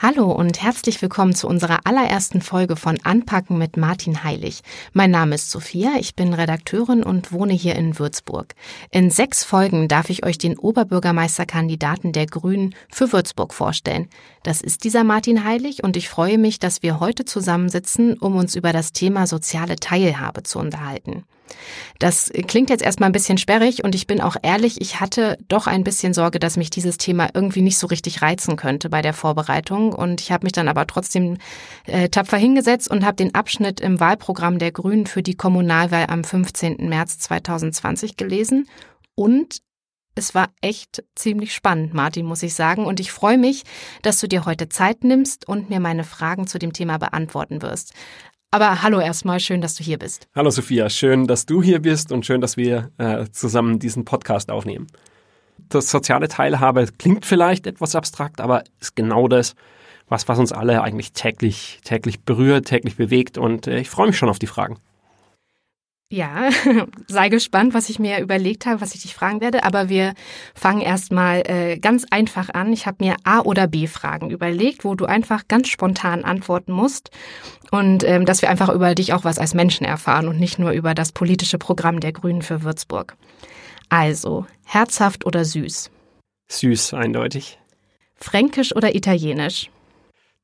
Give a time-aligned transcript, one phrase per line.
[0.00, 4.60] Hallo und herzlich willkommen zu unserer allerersten Folge von Anpacken mit Martin Heilig.
[4.92, 8.54] Mein Name ist Sophia, ich bin Redakteurin und wohne hier in Würzburg.
[8.92, 14.08] In sechs Folgen darf ich euch den Oberbürgermeisterkandidaten der Grünen für Würzburg vorstellen.
[14.44, 18.54] Das ist dieser Martin Heilig und ich freue mich, dass wir heute zusammensitzen, um uns
[18.54, 21.24] über das Thema soziale Teilhabe zu unterhalten.
[21.98, 25.66] Das klingt jetzt erstmal ein bisschen sperrig und ich bin auch ehrlich, ich hatte doch
[25.66, 29.14] ein bisschen Sorge, dass mich dieses Thema irgendwie nicht so richtig reizen könnte bei der
[29.14, 31.38] Vorbereitung und ich habe mich dann aber trotzdem
[31.86, 36.24] äh, tapfer hingesetzt und habe den Abschnitt im Wahlprogramm der Grünen für die Kommunalwahl am
[36.24, 36.88] 15.
[36.88, 38.66] März 2020 gelesen
[39.14, 39.62] und
[40.18, 42.84] es war echt ziemlich spannend, Martin, muss ich sagen.
[42.86, 43.62] Und ich freue mich,
[44.02, 47.94] dass du dir heute Zeit nimmst und mir meine Fragen zu dem Thema beantworten wirst.
[48.50, 50.26] Aber hallo erstmal, schön, dass du hier bist.
[50.34, 54.50] Hallo Sophia, schön, dass du hier bist und schön, dass wir äh, zusammen diesen Podcast
[54.50, 54.86] aufnehmen.
[55.68, 59.54] Das soziale Teilhabe klingt vielleicht etwas abstrakt, aber ist genau das,
[60.08, 64.16] was, was uns alle eigentlich täglich, täglich berührt, täglich bewegt und äh, ich freue mich
[64.16, 64.78] schon auf die Fragen.
[66.10, 66.48] Ja,
[67.06, 69.64] sei gespannt, was ich mir überlegt habe, was ich dich fragen werde.
[69.64, 70.14] Aber wir
[70.54, 72.72] fangen erstmal äh, ganz einfach an.
[72.72, 77.10] Ich habe mir A- oder B-Fragen überlegt, wo du einfach ganz spontan antworten musst.
[77.70, 80.70] Und ähm, dass wir einfach über dich auch was als Menschen erfahren und nicht nur
[80.70, 83.16] über das politische Programm der Grünen für Würzburg.
[83.90, 85.90] Also, herzhaft oder süß?
[86.50, 87.58] Süß, eindeutig.
[88.16, 89.70] Fränkisch oder italienisch?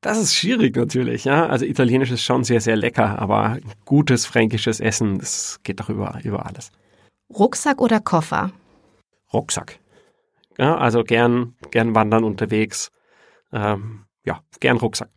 [0.05, 1.47] Das ist schwierig natürlich, ja.
[1.47, 6.19] Also Italienisch ist schon sehr, sehr lecker, aber gutes fränkisches Essen, das geht doch über,
[6.23, 6.71] über alles.
[7.35, 8.51] Rucksack oder Koffer?
[9.33, 9.79] Rucksack.
[10.59, 12.91] Ja, also gern, gern wandern unterwegs.
[13.51, 15.09] Ähm, ja, gern Rucksack.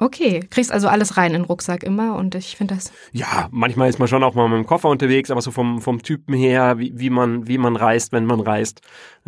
[0.00, 2.90] Okay, kriegst also alles rein in den Rucksack immer und ich finde das.
[3.12, 6.02] Ja, manchmal ist man schon auch mal mit dem Koffer unterwegs, aber so vom, vom
[6.02, 8.80] Typen her, wie, wie, man, wie man reist, wenn man reist,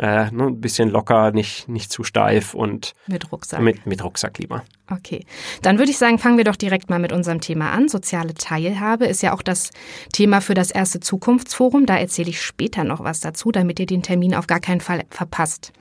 [0.03, 3.61] äh, ne, ein bisschen locker, nicht, nicht zu steif und mit Rucksack.
[3.61, 4.65] Mit, mit Rucksack lieber.
[4.91, 5.25] Okay,
[5.61, 7.87] dann würde ich sagen, fangen wir doch direkt mal mit unserem Thema an.
[7.87, 9.69] Soziale Teilhabe ist ja auch das
[10.11, 11.85] Thema für das erste Zukunftsforum.
[11.85, 15.03] Da erzähle ich später noch was dazu, damit ihr den Termin auf gar keinen Fall
[15.09, 15.71] verpasst.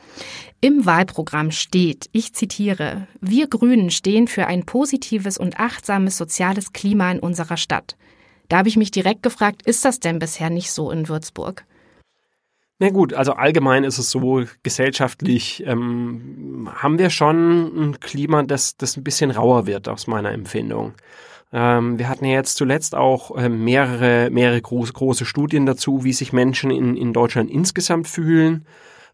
[0.61, 7.11] Im Wahlprogramm steht, ich zitiere, wir Grünen stehen für ein positives und achtsames soziales Klima
[7.11, 7.97] in unserer Stadt.
[8.49, 11.65] Da habe ich mich direkt gefragt, ist das denn bisher nicht so in Würzburg?
[12.83, 18.77] Na gut, also allgemein ist es so, gesellschaftlich ähm, haben wir schon ein Klima, das,
[18.77, 20.95] das ein bisschen rauer wird aus meiner Empfindung.
[21.53, 26.13] Ähm, wir hatten ja jetzt zuletzt auch äh, mehrere, mehrere große, große Studien dazu, wie
[26.13, 28.67] sich Menschen in, in Deutschland insgesamt fühlen.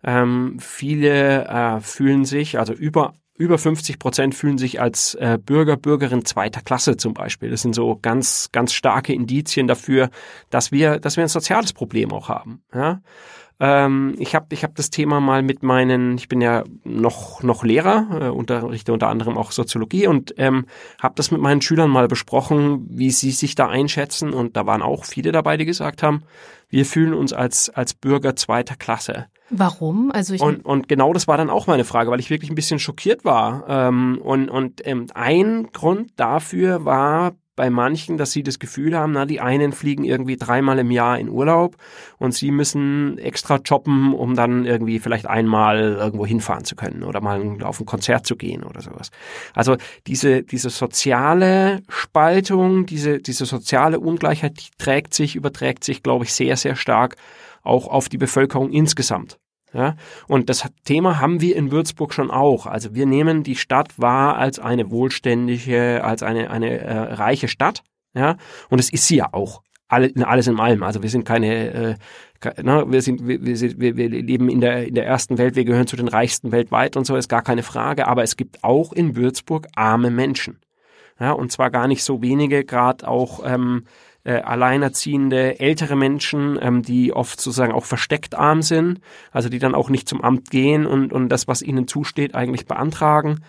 [0.02, 5.76] Ähm, viele äh, fühlen sich, also über über 50 Prozent fühlen sich als äh, Bürger,
[5.76, 7.50] Bürgerin zweiter Klasse zum Beispiel.
[7.50, 10.10] Das sind so ganz, ganz starke Indizien dafür,
[10.50, 12.62] dass wir, dass wir ein soziales Problem auch haben.
[12.74, 13.00] Ja?
[13.60, 17.64] Ähm, ich habe ich hab das Thema mal mit meinen, ich bin ja noch, noch
[17.64, 20.66] Lehrer, äh, unterrichte unter anderem auch Soziologie und ähm,
[21.02, 24.32] habe das mit meinen Schülern mal besprochen, wie sie sich da einschätzen.
[24.32, 26.22] Und da waren auch viele dabei, die gesagt haben,
[26.68, 29.26] wir fühlen uns als, als Bürger zweiter Klasse.
[29.50, 30.12] Warum?
[30.12, 32.54] Also ich und, und genau das war dann auch meine Frage, weil ich wirklich ein
[32.56, 33.64] bisschen schockiert war.
[33.68, 39.10] Ähm, und und ähm, ein Grund dafür war bei manchen, dass sie das Gefühl haben,
[39.10, 41.76] na, die einen fliegen irgendwie dreimal im Jahr in Urlaub
[42.16, 47.20] und sie müssen extra jobben, um dann irgendwie vielleicht einmal irgendwo hinfahren zu können oder
[47.20, 49.10] mal auf ein Konzert zu gehen oder sowas.
[49.54, 49.76] Also
[50.06, 56.32] diese, diese soziale Spaltung, diese, diese soziale Ungleichheit, die trägt sich, überträgt sich, glaube ich,
[56.32, 57.16] sehr, sehr stark
[57.64, 59.36] auch auf die Bevölkerung insgesamt.
[59.74, 59.96] Ja,
[60.28, 62.66] und das Thema haben wir in Würzburg schon auch.
[62.66, 67.82] Also wir nehmen die Stadt wahr als eine wohlständige, als eine, eine äh, reiche Stadt.
[68.14, 68.36] Ja,
[68.70, 69.62] und es ist sie ja auch.
[69.88, 70.82] Alle, alles in allem.
[70.82, 71.94] Also wir sind keine, äh,
[72.62, 75.64] na, ne, wir sind, wir, wir, wir leben in der, in der ersten Welt, wir
[75.64, 78.06] gehören zu den reichsten weltweit und so, ist gar keine Frage.
[78.06, 80.58] Aber es gibt auch in Würzburg arme Menschen.
[81.20, 83.84] Ja, und zwar gar nicht so wenige, gerade auch ähm,
[84.28, 89.00] äh, alleinerziehende ältere Menschen, ähm, die oft sozusagen auch versteckt arm sind,
[89.32, 92.66] also die dann auch nicht zum Amt gehen und, und das, was ihnen zusteht, eigentlich
[92.66, 93.40] beantragen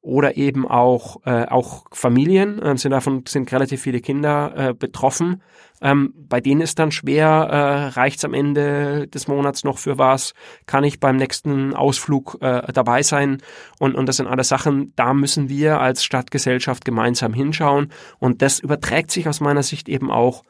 [0.00, 5.42] oder eben auch äh, auch Familien äh, sind davon sind relativ viele Kinder äh, betroffen.
[5.80, 10.34] Ähm, bei denen ist dann schwer, äh, reicht's am Ende des Monats noch für was?
[10.66, 13.38] Kann ich beim nächsten Ausflug äh, dabei sein?
[13.80, 18.60] Und und das sind alles Sachen, da müssen wir als Stadtgesellschaft gemeinsam hinschauen und das
[18.60, 20.42] überträgt sich aus meiner Sicht eben auch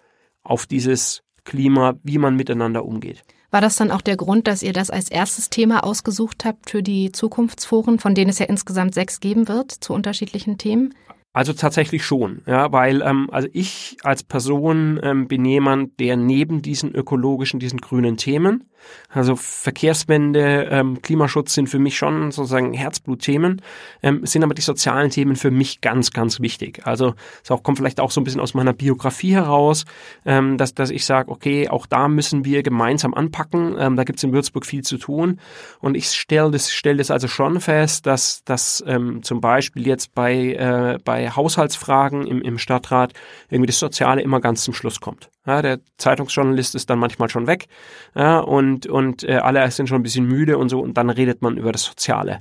[0.42, 3.24] auf dieses Klima, wie man miteinander umgeht.
[3.50, 6.82] War das dann auch der Grund, dass ihr das als erstes Thema ausgesucht habt für
[6.82, 10.94] die Zukunftsforen, von denen es ja insgesamt sechs geben wird, zu unterschiedlichen Themen?
[11.32, 16.62] Also tatsächlich schon, ja, weil ähm, also ich als Person ähm, bin jemand, der neben
[16.62, 18.64] diesen ökologischen, diesen grünen Themen
[19.10, 23.62] Also Verkehrswende, ähm, Klimaschutz sind für mich schon sozusagen Herzblutthemen,
[24.02, 26.86] ähm, sind aber die sozialen Themen für mich ganz, ganz wichtig.
[26.86, 29.86] Also es auch, kommt vielleicht auch so ein bisschen aus meiner Biografie heraus,
[30.26, 33.76] ähm, dass, dass ich sage, okay, auch da müssen wir gemeinsam anpacken.
[33.78, 35.40] Ähm, da gibt es in Würzburg viel zu tun.
[35.80, 40.14] Und ich stelle das, stell das also schon fest, dass, dass ähm, zum Beispiel jetzt
[40.14, 43.14] bei, äh, bei Haushaltsfragen im, im Stadtrat
[43.48, 45.30] irgendwie das Soziale immer ganz zum Schluss kommt.
[45.46, 47.68] Ja, der Zeitungsjournalist ist dann manchmal schon weg
[48.14, 51.40] ja, und, und äh, alle sind schon ein bisschen müde und so und dann redet
[51.40, 52.40] man über das Soziale.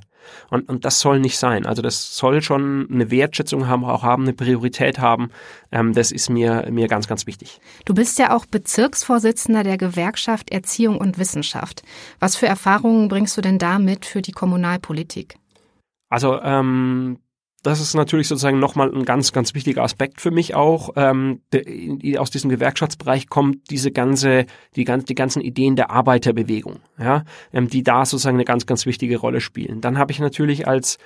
[0.50, 1.66] Und, und das soll nicht sein.
[1.66, 5.30] Also das soll schon eine Wertschätzung haben, auch haben, eine Priorität haben.
[5.72, 7.60] Ähm, das ist mir, mir ganz, ganz wichtig.
[7.84, 11.82] Du bist ja auch Bezirksvorsitzender der Gewerkschaft Erziehung und Wissenschaft.
[12.20, 15.36] Was für Erfahrungen bringst du denn da mit für die Kommunalpolitik?
[16.10, 17.18] Also ähm,
[17.68, 20.90] das ist natürlich sozusagen nochmal ein ganz, ganz wichtiger Aspekt für mich auch.
[20.96, 26.80] Ähm, de, aus diesem Gewerkschaftsbereich kommt diese ganze, die, ganz, die ganzen Ideen der Arbeiterbewegung,
[26.98, 29.80] ja, ähm, die da sozusagen eine ganz, ganz wichtige Rolle spielen.
[29.80, 30.98] Dann habe ich natürlich als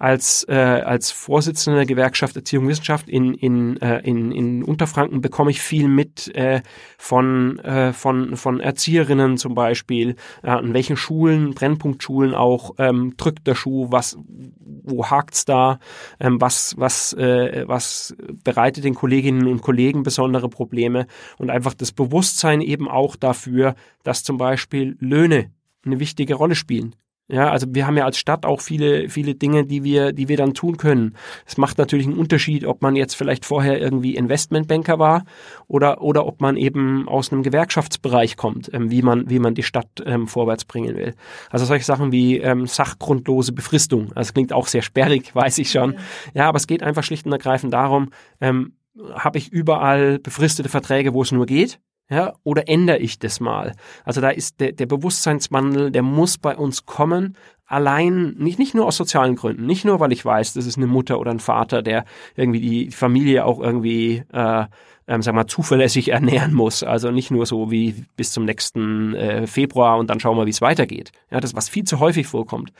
[0.00, 5.20] als, äh, als Vorsitzender der Gewerkschaft Erziehung und Wissenschaft in, in, äh, in, in Unterfranken
[5.20, 6.62] bekomme ich viel mit äh,
[6.96, 13.46] von, äh, von, von Erzieherinnen zum Beispiel, äh, an welchen Schulen, Brennpunktschulen auch ähm, drückt
[13.46, 15.78] der Schuh, was, wo hakt's da,
[16.18, 21.92] ähm, was, was, äh, was bereitet den Kolleginnen und Kollegen besondere Probleme und einfach das
[21.92, 25.50] Bewusstsein eben auch dafür, dass zum Beispiel Löhne
[25.84, 26.96] eine wichtige Rolle spielen.
[27.30, 30.36] Ja, also wir haben ja als Stadt auch viele, viele Dinge, die wir, die wir
[30.36, 31.14] dann tun können.
[31.46, 35.24] Es macht natürlich einen Unterschied, ob man jetzt vielleicht vorher irgendwie Investmentbanker war
[35.68, 39.62] oder, oder ob man eben aus einem Gewerkschaftsbereich kommt, ähm, wie man, wie man die
[39.62, 41.14] Stadt ähm, vorwärts bringen will.
[41.50, 44.08] Also solche Sachen wie ähm, sachgrundlose Befristung.
[44.08, 45.92] Also das klingt auch sehr sperrig, weiß ich schon.
[45.92, 45.98] Ja,
[46.34, 48.10] ja aber es geht einfach schlicht und ergreifend darum,
[48.40, 48.72] ähm,
[49.14, 51.78] habe ich überall befristete Verträge, wo es nur geht?
[52.10, 53.76] Ja, oder ändere ich das mal?
[54.04, 57.36] Also da ist der, der Bewusstseinswandel, der muss bei uns kommen,
[57.66, 60.88] allein, nicht, nicht nur aus sozialen Gründen, nicht nur, weil ich weiß, das ist eine
[60.88, 62.04] Mutter oder ein Vater, der
[62.34, 64.64] irgendwie die Familie auch irgendwie äh,
[65.10, 66.84] ähm, sag mal, zuverlässig ernähren muss.
[66.84, 70.50] Also nicht nur so wie bis zum nächsten äh, Februar und dann schauen wir, wie
[70.50, 71.10] es weitergeht.
[71.30, 72.72] Ja, das was viel zu häufig vorkommt.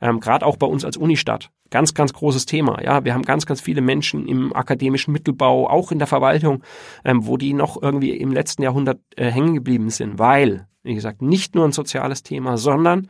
[0.00, 1.50] Ähm, Gerade auch bei uns als Unistadt.
[1.70, 2.82] Ganz, ganz großes Thema.
[2.82, 6.62] Ja, wir haben ganz, ganz viele Menschen im akademischen Mittelbau, auch in der Verwaltung,
[7.04, 11.22] ähm, wo die noch irgendwie im letzten Jahrhundert äh, hängen geblieben sind, weil, wie gesagt,
[11.22, 13.08] nicht nur ein soziales Thema, sondern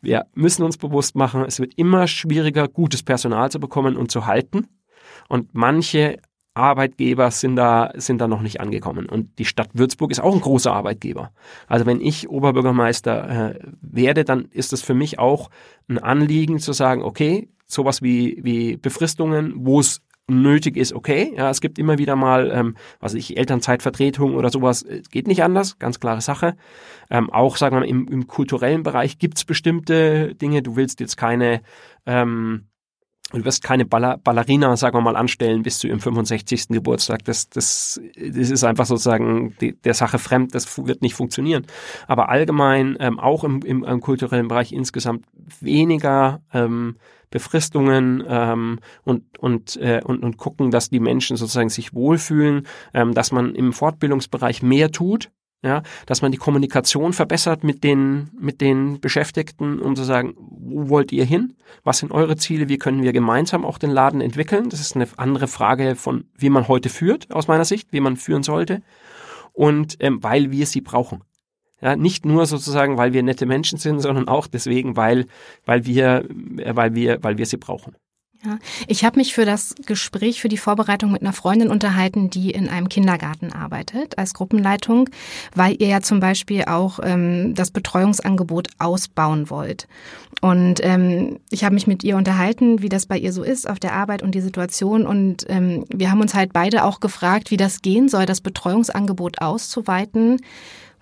[0.00, 4.26] wir müssen uns bewusst machen, es wird immer schwieriger, gutes Personal zu bekommen und zu
[4.26, 4.68] halten.
[5.28, 6.18] Und manche
[6.56, 9.08] Arbeitgeber sind da, sind da noch nicht angekommen.
[9.08, 11.30] Und die Stadt Würzburg ist auch ein großer Arbeitgeber.
[11.66, 15.50] Also wenn ich Oberbürgermeister äh, werde, dann ist es für mich auch
[15.88, 21.32] ein Anliegen zu sagen, okay, sowas wie, wie Befristungen, wo es nötig ist, okay.
[21.36, 25.42] Ja, es gibt immer wieder mal, ähm, was ich, Elternzeitvertretung oder sowas, äh, geht nicht
[25.42, 26.56] anders, ganz klare Sache.
[27.10, 30.62] Ähm, auch, sagen wir mal, im, im kulturellen Bereich gibt's bestimmte Dinge.
[30.62, 31.60] Du willst jetzt keine
[32.06, 32.66] ähm,
[33.32, 36.68] du wirst keine Baller, Ballerina, sagen wir mal, anstellen bis zu ihrem 65.
[36.68, 37.24] Geburtstag.
[37.24, 41.66] Das, das, das ist einfach sozusagen die, der Sache fremd, das wird nicht funktionieren.
[42.06, 45.24] Aber allgemein, ähm, auch im, im, im kulturellen Bereich insgesamt
[45.60, 46.96] weniger ähm,
[47.30, 53.14] Befristungen ähm, und, und, äh, und, und gucken, dass die Menschen sozusagen sich wohlfühlen, ähm,
[53.14, 55.30] dass man im Fortbildungsbereich mehr tut,
[55.66, 60.88] ja, dass man die Kommunikation verbessert mit den, mit den Beschäftigten, um zu sagen, wo
[60.88, 61.56] wollt ihr hin?
[61.84, 62.68] Was sind eure Ziele?
[62.68, 64.70] Wie können wir gemeinsam auch den Laden entwickeln?
[64.70, 68.16] Das ist eine andere Frage von, wie man heute führt, aus meiner Sicht, wie man
[68.16, 68.82] führen sollte.
[69.52, 71.22] Und ähm, weil wir sie brauchen.
[71.80, 75.26] Ja, nicht nur sozusagen, weil wir nette Menschen sind, sondern auch deswegen, weil,
[75.64, 76.24] weil wir,
[76.58, 77.96] äh, weil wir, weil wir sie brauchen.
[78.44, 82.50] Ja, ich habe mich für das Gespräch, für die Vorbereitung mit einer Freundin unterhalten, die
[82.50, 85.08] in einem Kindergarten arbeitet als Gruppenleitung,
[85.54, 89.88] weil ihr ja zum Beispiel auch ähm, das Betreuungsangebot ausbauen wollt.
[90.42, 93.78] Und ähm, ich habe mich mit ihr unterhalten, wie das bei ihr so ist auf
[93.78, 95.06] der Arbeit und die Situation.
[95.06, 99.40] Und ähm, wir haben uns halt beide auch gefragt, wie das gehen soll, das Betreuungsangebot
[99.40, 100.40] auszuweiten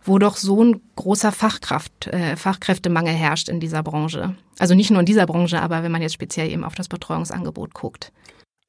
[0.05, 4.37] wo doch so ein großer Fachkraft, äh, Fachkräftemangel herrscht in dieser Branche.
[4.59, 7.75] Also nicht nur in dieser Branche, aber wenn man jetzt speziell eben auf das Betreuungsangebot
[7.75, 8.13] guckt.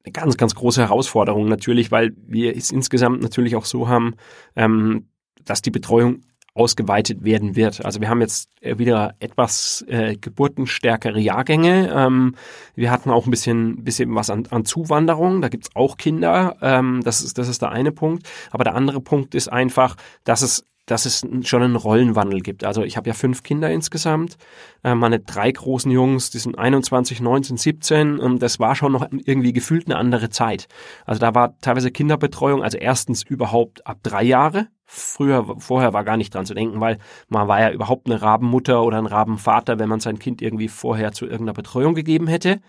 [0.04, 4.16] Eine ganz, ganz große Herausforderung natürlich, weil wir es insgesamt natürlich auch so haben,
[4.56, 5.10] ähm,
[5.44, 6.22] dass die Betreuung
[6.54, 7.84] ausgeweitet werden wird.
[7.84, 11.92] Also wir haben jetzt wieder etwas äh, geburtenstärkere Jahrgänge.
[11.94, 12.36] Ähm,
[12.76, 15.42] wir hatten auch ein bisschen, bisschen was an, an Zuwanderung.
[15.42, 16.56] Da gibt's auch Kinder.
[16.62, 18.30] Ähm, das, ist, das ist der eine Punkt.
[18.52, 22.64] Aber der andere Punkt ist einfach, dass es dass es schon einen Rollenwandel gibt.
[22.64, 24.38] Also ich habe ja fünf Kinder insgesamt,
[24.84, 29.08] äh, meine drei großen Jungs, die sind 21, 19, 17 und das war schon noch
[29.12, 30.68] irgendwie gefühlt eine andere Zeit.
[31.06, 34.68] Also da war teilweise Kinderbetreuung, also erstens überhaupt ab drei Jahre.
[34.88, 38.84] Früher, vorher war gar nicht dran zu denken, weil man war ja überhaupt eine Rabenmutter
[38.84, 42.62] oder ein Rabenvater, wenn man sein Kind irgendwie vorher zu irgendeiner Betreuung gegeben hätte.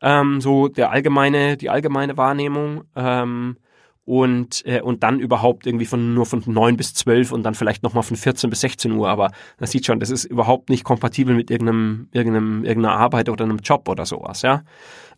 [0.00, 2.84] Ähm, so der allgemeine, die allgemeine Wahrnehmung.
[2.94, 3.56] Ähm,
[4.08, 7.82] und, äh, und dann überhaupt irgendwie von nur von neun bis zwölf und dann vielleicht
[7.82, 9.06] nochmal von 14 bis 16 Uhr.
[9.06, 13.44] Aber man sieht schon, das ist überhaupt nicht kompatibel mit irgendeinem, irgendeinem, irgendeiner Arbeit oder
[13.44, 14.62] einem Job oder sowas, ja.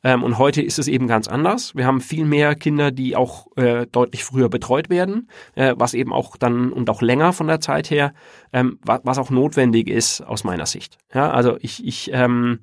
[0.03, 1.77] Ähm, und heute ist es eben ganz anders.
[1.77, 6.13] Wir haben viel mehr Kinder, die auch äh, deutlich früher betreut werden, äh, was eben
[6.13, 8.13] auch dann und auch länger von der Zeit her,
[8.53, 10.99] ähm, was, was auch notwendig ist aus meiner Sicht.
[11.15, 12.59] Ja, also ich, ich, ähm,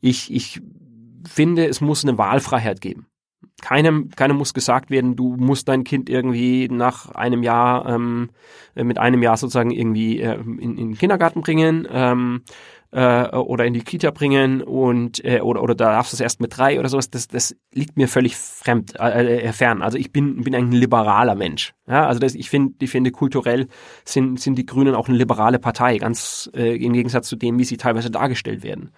[0.00, 0.60] ich, ich
[1.26, 3.08] finde, es muss eine Wahlfreiheit geben
[3.62, 8.30] keinem, keinem muss gesagt werden, du musst dein Kind irgendwie nach einem Jahr, ähm,
[8.74, 12.42] mit einem Jahr sozusagen irgendwie äh, in, in den Kindergarten bringen ähm,
[12.94, 16.40] äh, oder in die Kita bringen und äh, oder oder da darfst du es erst
[16.40, 17.10] mit drei oder sowas.
[17.10, 19.82] Das, das liegt mir völlig fremd, äh, äh, fern.
[19.82, 21.74] Also ich bin bin ein liberaler Mensch.
[21.88, 23.66] Ja, also das, ich finde, ich finde kulturell
[24.04, 27.64] sind sind die Grünen auch eine liberale Partei, ganz äh, im Gegensatz zu dem, wie
[27.64, 28.90] sie teilweise dargestellt werden.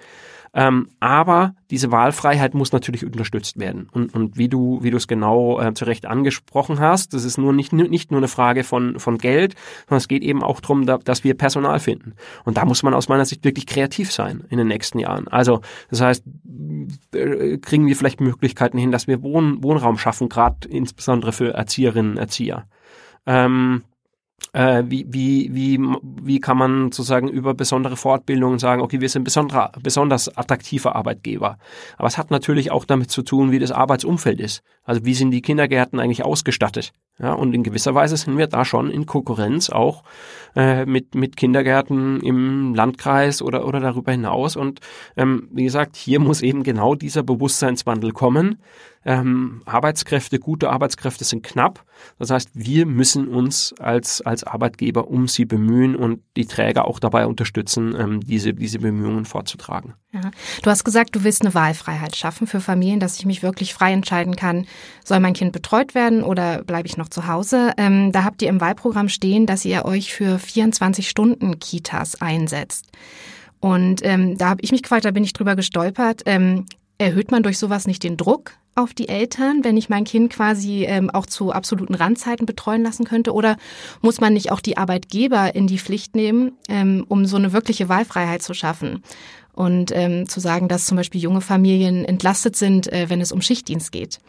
[0.56, 3.90] Ähm, aber diese Wahlfreiheit muss natürlich unterstützt werden.
[3.92, 7.36] Und, und wie du, wie du es genau äh, zu Recht angesprochen hast, das ist
[7.36, 10.86] nur nicht, nicht nur eine Frage von, von Geld, sondern es geht eben auch darum,
[10.86, 12.14] da, dass wir Personal finden.
[12.46, 15.28] Und da muss man aus meiner Sicht wirklich kreativ sein in den nächsten Jahren.
[15.28, 15.60] Also,
[15.90, 16.24] das heißt,
[17.14, 22.12] äh, kriegen wir vielleicht Möglichkeiten hin, dass wir Wohn, Wohnraum schaffen, gerade insbesondere für Erzieherinnen
[22.12, 22.66] und Erzieher.
[23.26, 23.82] Ähm,
[24.52, 25.78] äh, wie, wie, wie,
[26.22, 31.58] wie kann man sozusagen über besondere Fortbildungen sagen, okay, wir sind besonderer, besonders attraktiver Arbeitgeber.
[31.96, 34.62] Aber es hat natürlich auch damit zu tun, wie das Arbeitsumfeld ist.
[34.84, 36.92] Also wie sind die Kindergärten eigentlich ausgestattet?
[37.18, 40.04] Ja, und in gewisser Weise sind wir da schon in Konkurrenz auch
[40.56, 44.56] äh, mit, mit Kindergärten im Landkreis oder, oder darüber hinaus.
[44.56, 44.80] Und
[45.16, 48.58] ähm, wie gesagt, hier muss eben genau dieser Bewusstseinswandel kommen.
[49.04, 51.84] Ähm, Arbeitskräfte, gute Arbeitskräfte sind knapp.
[52.18, 56.98] Das heißt, wir müssen uns als, als Arbeitgeber um sie bemühen und die Träger auch
[56.98, 59.94] dabei unterstützen, ähm, diese, diese Bemühungen vorzutragen.
[60.22, 60.30] Ja.
[60.62, 63.92] Du hast gesagt, du willst eine Wahlfreiheit schaffen für Familien, dass ich mich wirklich frei
[63.92, 64.66] entscheiden kann,
[65.04, 67.72] soll mein Kind betreut werden oder bleibe ich noch zu Hause?
[67.76, 72.86] Ähm, da habt ihr im Wahlprogramm stehen, dass ihr euch für 24 Stunden Kitas einsetzt.
[73.60, 76.22] Und ähm, da habe ich mich gefragt, da bin ich drüber gestolpert.
[76.26, 76.66] Ähm,
[76.98, 80.84] erhöht man durch sowas nicht den Druck auf die Eltern, wenn ich mein Kind quasi
[80.84, 83.32] ähm, auch zu absoluten Randzeiten betreuen lassen könnte?
[83.32, 83.56] Oder
[84.02, 87.88] muss man nicht auch die Arbeitgeber in die Pflicht nehmen, ähm, um so eine wirkliche
[87.88, 89.02] Wahlfreiheit zu schaffen?
[89.56, 93.40] Und ähm, zu sagen, dass zum Beispiel junge Familien entlastet sind, äh, wenn es um
[93.40, 94.20] Schichtdienst geht.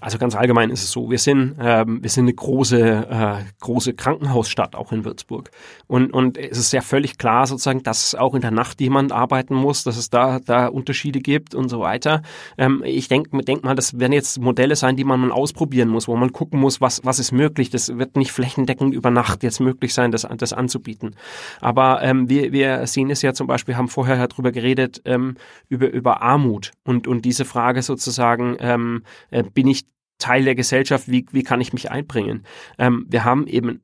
[0.00, 3.94] Also ganz allgemein ist es so, wir sind, ähm, wir sind eine große, äh, große
[3.94, 5.50] Krankenhausstadt auch in Würzburg.
[5.86, 9.54] Und, und es ist ja völlig klar sozusagen, dass auch in der Nacht jemand arbeiten
[9.54, 12.22] muss, dass es da, da Unterschiede gibt und so weiter.
[12.56, 16.08] Ähm, ich denke denk mal, das werden jetzt Modelle sein, die man mal ausprobieren muss,
[16.08, 17.70] wo man gucken muss, was, was ist möglich.
[17.70, 21.14] Das wird nicht flächendeckend über Nacht jetzt möglich sein, das, das anzubieten.
[21.60, 25.36] Aber ähm, wir, wir sehen es ja zum Beispiel, haben vorher darüber geredet, ähm,
[25.68, 29.77] über, über Armut und, und diese Frage sozusagen, ähm, äh, bin ich
[30.18, 32.44] Teil der Gesellschaft, wie, wie kann ich mich einbringen?
[32.78, 33.80] Ähm, wir haben eben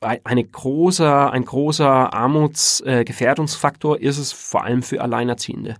[0.00, 5.76] eine, eine großer, ein großer Armutsgefährdungsfaktor äh, ist es vor allem für Alleinerziehende.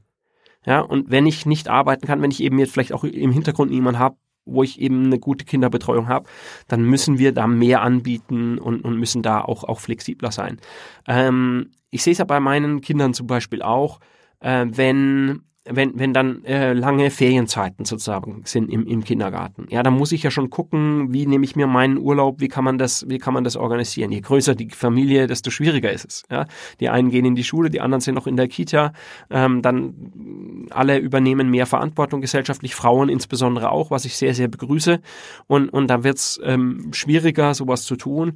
[0.67, 3.71] Ja, und wenn ich nicht arbeiten kann, wenn ich eben jetzt vielleicht auch im Hintergrund
[3.71, 6.29] niemanden habe, wo ich eben eine gute Kinderbetreuung habe,
[6.69, 10.59] dann müssen wir da mehr anbieten und, und müssen da auch, auch flexibler sein.
[11.07, 14.01] Ähm, ich sehe es ja bei meinen Kindern zum Beispiel auch,
[14.41, 19.95] äh, wenn wenn, wenn dann äh, lange Ferienzeiten sozusagen sind im, im Kindergarten, ja, dann
[19.95, 23.09] muss ich ja schon gucken, wie nehme ich mir meinen Urlaub, wie kann man das,
[23.09, 24.13] wie kann man das organisieren?
[24.13, 26.23] Je größer die Familie, desto schwieriger ist es.
[26.31, 26.47] Ja?
[26.81, 28.93] Die einen gehen in die Schule, die anderen sind noch in der Kita,
[29.31, 35.01] ähm, dann alle übernehmen mehr Verantwortung gesellschaftlich, Frauen insbesondere auch, was ich sehr, sehr begrüße.
[35.47, 38.35] Und, und da wird es ähm, schwieriger, sowas zu tun.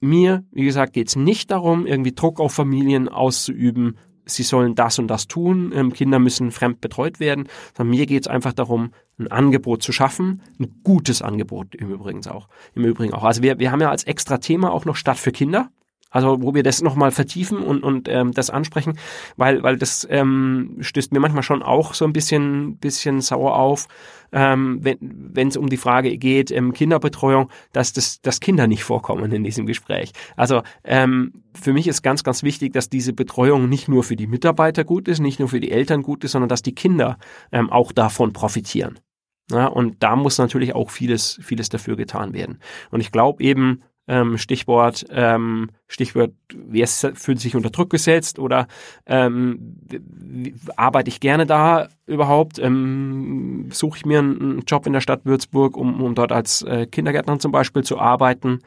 [0.00, 3.96] Mir, wie gesagt, geht es nicht darum, irgendwie Druck auf Familien auszuüben,
[4.34, 8.22] sie sollen das und das tun, ähm, Kinder müssen fremd betreut werden, sondern mir geht
[8.22, 12.48] es einfach darum, ein Angebot zu schaffen, ein gutes Angebot im Übrigen auch.
[12.74, 13.24] Im Übrigen auch.
[13.24, 15.70] Also wir, wir haben ja als extra Thema auch noch Stadt für Kinder.
[16.10, 18.98] Also wo wir das nochmal vertiefen und, und ähm, das ansprechen,
[19.36, 23.86] weil, weil das ähm, stößt mir manchmal schon auch so ein bisschen, bisschen sauer auf,
[24.32, 29.30] ähm, wenn es um die Frage geht, ähm, Kinderbetreuung, dass, das, dass Kinder nicht vorkommen
[29.32, 30.12] in diesem Gespräch.
[30.36, 34.26] Also ähm, für mich ist ganz, ganz wichtig, dass diese Betreuung nicht nur für die
[34.26, 37.18] Mitarbeiter gut ist, nicht nur für die Eltern gut ist, sondern dass die Kinder
[37.52, 38.98] ähm, auch davon profitieren.
[39.50, 42.60] Ja, und da muss natürlich auch vieles, vieles dafür getan werden.
[42.90, 48.66] Und ich glaube eben, ähm, Stichwort, ähm, Stichwort, wer fühlt sich unter Druck gesetzt oder
[49.06, 49.76] ähm,
[50.76, 52.58] arbeite ich gerne da überhaupt?
[52.58, 56.86] Ähm, Suche ich mir einen Job in der Stadt Würzburg, um, um dort als äh,
[56.86, 58.60] Kindergärtner zum Beispiel zu arbeiten?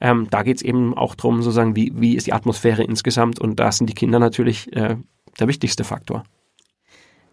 [0.00, 3.60] Ähm, da geht es eben auch darum, sozusagen, wie, wie ist die Atmosphäre insgesamt und
[3.60, 4.96] da sind die Kinder natürlich äh,
[5.38, 6.24] der wichtigste Faktor.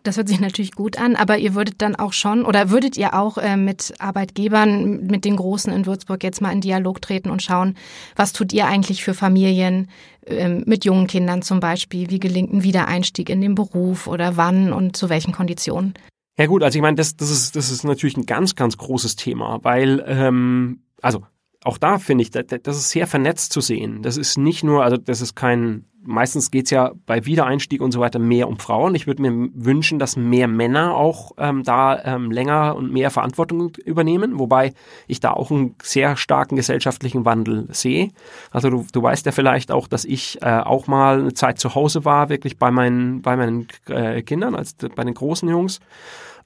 [0.03, 3.13] Das hört sich natürlich gut an, aber ihr würdet dann auch schon oder würdet ihr
[3.13, 7.44] auch äh, mit Arbeitgebern, mit den Großen in Würzburg jetzt mal in Dialog treten und
[7.44, 7.75] schauen,
[8.15, 9.89] was tut ihr eigentlich für Familien
[10.25, 12.10] äh, mit jungen Kindern zum Beispiel?
[12.10, 15.94] Wie gelingt ein Wiedereinstieg in den Beruf oder wann und zu welchen Konditionen?
[16.38, 19.18] Ja gut, also ich meine, das, das, ist, das ist natürlich ein ganz, ganz großes
[19.18, 21.24] Thema, weil, ähm, also
[21.63, 22.46] auch da finde ich, das,
[22.78, 24.01] ist sehr vernetzt zu sehen.
[24.01, 28.00] Das ist nicht nur, also das ist kein meistens geht's ja bei Wiedereinstieg und so
[28.00, 28.96] weiter mehr um Frauen.
[28.96, 33.75] Ich würde mir wünschen, dass mehr Männer auch ähm, da ähm, länger und mehr Verantwortung
[33.84, 34.74] übernehmen, wobei
[35.08, 38.10] ich da auch einen sehr starken gesellschaftlichen Wandel sehe.
[38.51, 41.75] Also du, du weißt ja vielleicht auch, dass ich äh, auch mal eine Zeit zu
[41.75, 45.80] Hause war, wirklich bei meinen, bei meinen äh, Kindern, als bei den großen Jungs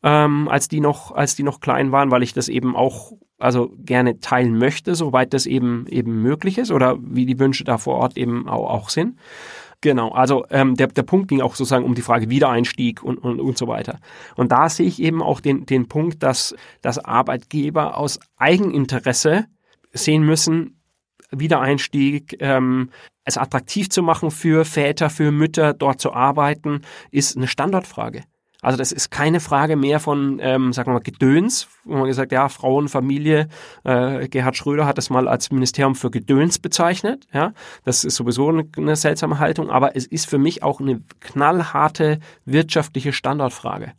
[0.03, 3.71] ähm, als die noch, als die noch klein waren, weil ich das eben auch also
[3.77, 7.95] gerne teilen möchte, soweit das eben eben möglich ist oder wie die Wünsche da vor
[7.95, 9.17] Ort eben auch, auch sind.
[9.81, 13.41] Genau, also ähm, der, der Punkt ging auch sozusagen um die Frage Wiedereinstieg und, und,
[13.41, 13.99] und so weiter.
[14.37, 19.45] Und da sehe ich eben auch den, den Punkt, dass, dass Arbeitgeber aus Eigeninteresse
[19.91, 20.79] sehen müssen,
[21.31, 22.91] Wiedereinstieg, ähm,
[23.25, 26.81] es attraktiv zu machen für Väter, für Mütter, dort zu arbeiten,
[27.11, 28.23] ist eine Standortfrage.
[28.63, 32.31] Also das ist keine Frage mehr von, ähm, sagen wir mal, Gedöns, wo man gesagt,
[32.31, 33.49] ja, Frauen, Familie,
[33.83, 37.27] äh, Gerhard Schröder hat das mal als Ministerium für Gedöns bezeichnet.
[37.33, 37.53] Ja,
[37.83, 42.19] das ist sowieso eine, eine seltsame Haltung, aber es ist für mich auch eine knallharte
[42.45, 43.91] wirtschaftliche Standortfrage.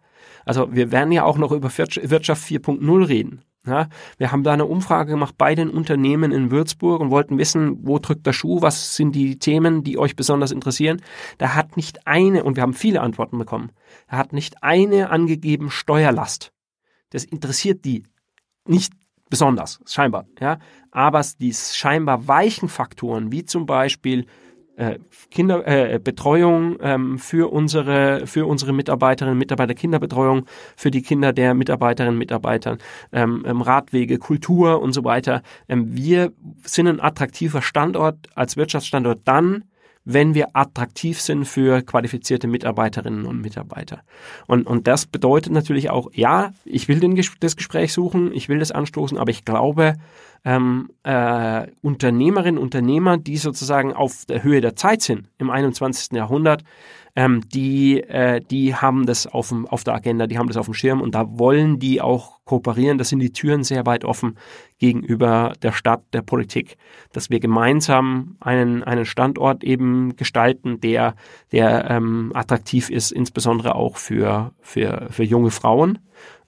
[0.47, 3.43] Also wir werden ja auch noch über Wirtschaft 4.0 reden.
[3.67, 7.79] Ja, wir haben da eine Umfrage gemacht bei den Unternehmen in Würzburg und wollten wissen,
[7.87, 11.01] wo drückt der Schuh, was sind die Themen, die euch besonders interessieren.
[11.39, 13.73] Da hat nicht eine, und wir haben viele Antworten bekommen,
[14.11, 16.53] da hat nicht eine angegeben Steuerlast.
[17.09, 18.05] Das interessiert die
[18.67, 18.93] nicht
[19.31, 20.27] besonders, scheinbar.
[20.41, 20.59] Ja,
[20.91, 24.27] aber die scheinbar weichen Faktoren, wie zum Beispiel
[24.77, 24.99] äh,
[25.31, 32.19] Kinderbetreuung äh, ähm, für unsere für unsere Mitarbeiterinnen Mitarbeiter Kinderbetreuung für die Kinder der Mitarbeiterinnen
[32.19, 32.79] Mitarbeiter
[33.13, 35.43] ähm, ähm, Radwege Kultur und so weiter.
[35.69, 36.33] Ähm, wir
[36.65, 39.65] sind ein attraktiver Standort als Wirtschaftsstandort dann
[40.05, 44.03] wenn wir attraktiv sind für qualifizierte Mitarbeiterinnen und Mitarbeiter.
[44.47, 48.59] Und, und das bedeutet natürlich auch, ja, ich will den, das Gespräch suchen, ich will
[48.59, 49.95] das anstoßen, aber ich glaube,
[50.45, 56.13] ähm, äh, Unternehmerinnen, Unternehmer, die sozusagen auf der Höhe der Zeit sind im 21.
[56.13, 56.65] Jahrhundert,
[57.17, 60.67] ähm, die, äh, die haben das auf, dem, auf der Agenda, die haben das auf
[60.67, 62.99] dem Schirm und da wollen die auch kooperieren.
[62.99, 64.37] Da sind die Türen sehr weit offen
[64.79, 66.77] gegenüber der Stadt, der Politik,
[67.13, 71.15] dass wir gemeinsam einen, einen Standort eben gestalten, der,
[71.53, 76.01] der ähm, attraktiv ist, insbesondere auch für, für, für junge Frauen,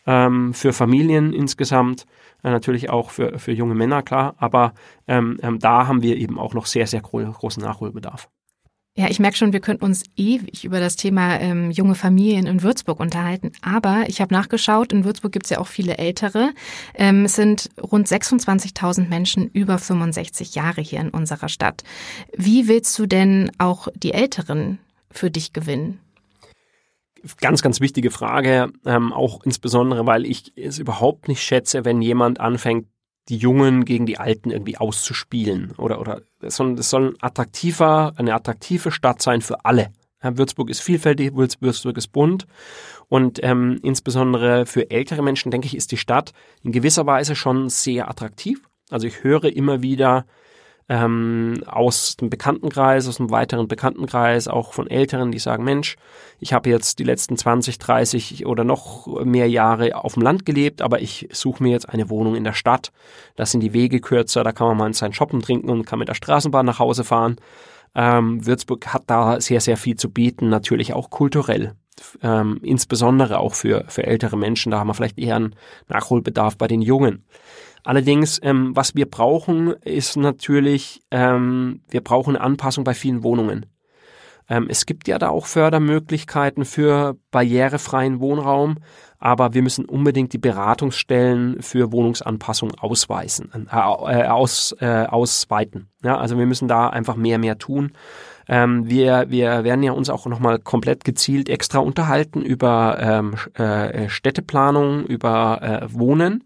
[0.07, 2.07] ähm, für Familien insgesamt
[2.43, 4.75] äh, natürlich auch für, für junge Männer, klar, aber
[5.07, 8.29] ähm, ähm, da haben wir eben auch noch sehr, sehr großen Nachholbedarf.
[8.99, 12.63] Ja, ich merke schon, wir könnten uns ewig über das Thema ähm, junge Familien in
[12.63, 13.53] Würzburg unterhalten.
[13.61, 16.53] Aber ich habe nachgeschaut, in Würzburg gibt es ja auch viele Ältere.
[16.95, 21.85] Ähm, es sind rund 26.000 Menschen über 65 Jahre hier in unserer Stadt.
[22.35, 24.79] Wie willst du denn auch die Älteren
[25.11, 26.01] für dich gewinnen?
[27.43, 32.41] Ganz, ganz wichtige Frage, ähm, auch insbesondere, weil ich es überhaupt nicht schätze, wenn jemand
[32.41, 32.87] anfängt,
[33.29, 35.73] die Jungen gegen die Alten irgendwie auszuspielen.
[35.79, 39.91] Oder, oder es soll, es soll ein attraktiver, eine attraktive Stadt sein für alle.
[40.23, 42.47] Ja, Würzburg ist vielfältig, Würzburg ist bunt
[43.09, 47.69] und ähm, insbesondere für ältere Menschen, denke ich, ist die Stadt in gewisser Weise schon
[47.69, 48.61] sehr attraktiv.
[48.91, 50.25] Also ich höre immer wieder
[50.89, 55.97] ähm, aus dem Bekanntenkreis, aus einem weiteren Bekanntenkreis, auch von Älteren, die sagen, Mensch,
[56.39, 60.83] ich habe jetzt die letzten 20, 30 oder noch mehr Jahre auf dem Land gelebt,
[60.83, 62.93] aber ich suche mir jetzt eine Wohnung in der Stadt.
[63.35, 66.09] Da sind die Wege kürzer, da kann man mal sein Shoppen trinken und kann mit
[66.09, 67.37] der Straßenbahn nach Hause fahren.
[67.97, 71.75] Ähm, Würzburg hat da sehr, sehr viel zu bieten, natürlich auch kulturell.
[72.23, 75.57] Ähm, insbesondere auch für, für ältere Menschen, da haben wir vielleicht eher einen
[75.89, 77.25] Nachholbedarf bei den Jungen.
[77.87, 83.67] Allerdings, ähm, was wir brauchen, ist natürlich, ähm, wir brauchen eine Anpassung bei vielen Wohnungen.
[84.49, 88.79] Ähm, es gibt ja da auch Fördermöglichkeiten für barrierefreien Wohnraum,
[89.21, 95.89] aber wir müssen unbedingt die Beratungsstellen für Wohnungsanpassung ausweisen, äh, äh, aus, äh, ausweiten.
[96.03, 97.93] Ja, also wir müssen da einfach mehr, mehr tun.
[98.49, 104.09] Ähm, wir, wir werden ja uns auch nochmal komplett gezielt extra unterhalten über ähm, äh,
[104.09, 106.43] Städteplanung, über äh, Wohnen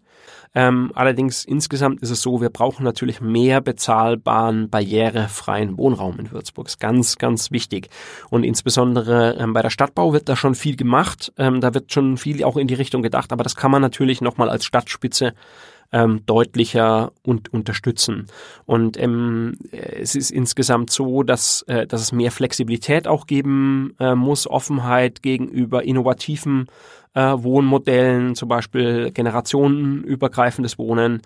[0.55, 6.67] Ähm, allerdings insgesamt ist es so, wir brauchen natürlich mehr bezahlbaren, barrierefreien Wohnraum in Würzburg.
[6.67, 7.89] Ist ganz, ganz wichtig.
[8.31, 11.33] Und insbesondere ähm, bei der Stadtbau wird da schon viel gemacht.
[11.39, 14.21] Ähm, da wird schon viel auch in die Richtung gedacht, aber das kann man natürlich
[14.21, 15.35] nochmal als Stadtspitze
[15.93, 18.27] ähm, deutlicher und unterstützen.
[18.67, 24.15] Und ähm, es ist insgesamt so, dass, äh, dass es mehr Flexibilität auch geben äh,
[24.15, 26.69] muss, Offenheit gegenüber innovativen
[27.15, 31.23] äh, Wohnmodellen, zum Beispiel generationenübergreifendes Wohnen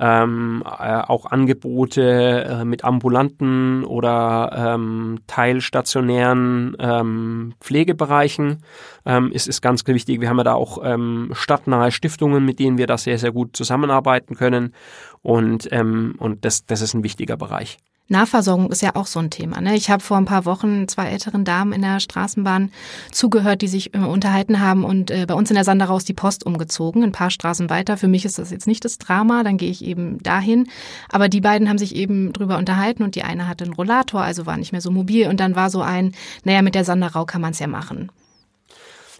[0.00, 8.62] ähm, äh, auch Angebote äh, mit ambulanten oder ähm, teilstationären ähm, Pflegebereichen
[9.06, 10.20] ähm, ist, ist ganz wichtig.
[10.20, 13.56] Wir haben ja da auch ähm, stadtnahe Stiftungen, mit denen wir da sehr, sehr gut
[13.56, 14.74] zusammenarbeiten können
[15.22, 17.78] und, ähm, und das, das ist ein wichtiger Bereich.
[18.08, 19.62] Nahversorgung ist ja auch so ein Thema.
[19.62, 19.76] Ne?
[19.76, 22.70] Ich habe vor ein paar Wochen zwei älteren Damen in der Straßenbahn
[23.10, 26.14] zugehört, die sich äh, unterhalten haben und äh, bei uns in der Sanderau ist die
[26.14, 27.96] Post umgezogen, ein paar Straßen weiter.
[27.96, 30.68] Für mich ist das jetzt nicht das Drama, dann gehe ich eben dahin.
[31.08, 34.44] Aber die beiden haben sich eben drüber unterhalten und die eine hatte einen Rollator, also
[34.44, 36.12] war nicht mehr so mobil und dann war so ein,
[36.44, 38.10] naja, mit der Sanderau kann man es ja machen.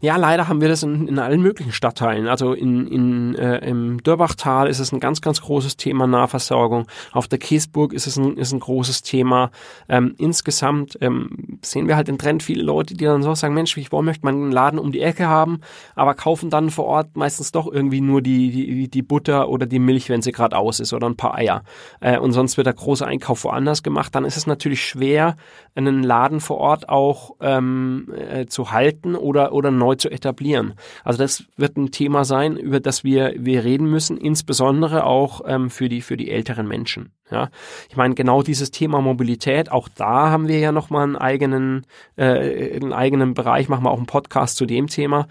[0.04, 2.28] Ja, leider haben wir das in, in allen möglichen Stadtteilen.
[2.28, 6.86] Also in, in, äh, im Dörbachtal ist es ein ganz, ganz großes Thema Nahversorgung.
[7.12, 9.50] Auf der Kiesburg ist es ein, ist ein großes Thema.
[9.88, 13.78] Ähm, insgesamt ähm, sehen wir halt den Trend, viele Leute, die dann so sagen, Mensch,
[13.78, 15.60] ich möchte meinen Laden um die Ecke haben,
[15.94, 19.78] aber kaufen dann vor Ort meistens doch irgendwie nur die, die, die Butter oder die
[19.78, 21.62] Milch, wenn sie gerade aus ist oder ein paar Eier.
[22.00, 24.14] Äh, und sonst wird der große Einkauf woanders gemacht.
[24.14, 25.36] Dann ist es natürlich schwer,
[25.74, 30.74] einen Laden vor Ort auch ähm, äh, zu halten oder, oder neu neu zu etablieren.
[31.04, 35.70] Also das wird ein Thema sein, über das wir, wir reden müssen, insbesondere auch ähm,
[35.70, 37.12] für, die, für die älteren Menschen.
[37.30, 37.48] Ja,
[37.88, 42.76] ich meine, genau dieses Thema Mobilität, auch da haben wir ja nochmal einen eigenen, äh,
[42.76, 45.26] einen eigenen Bereich, machen wir auch einen Podcast zu dem Thema.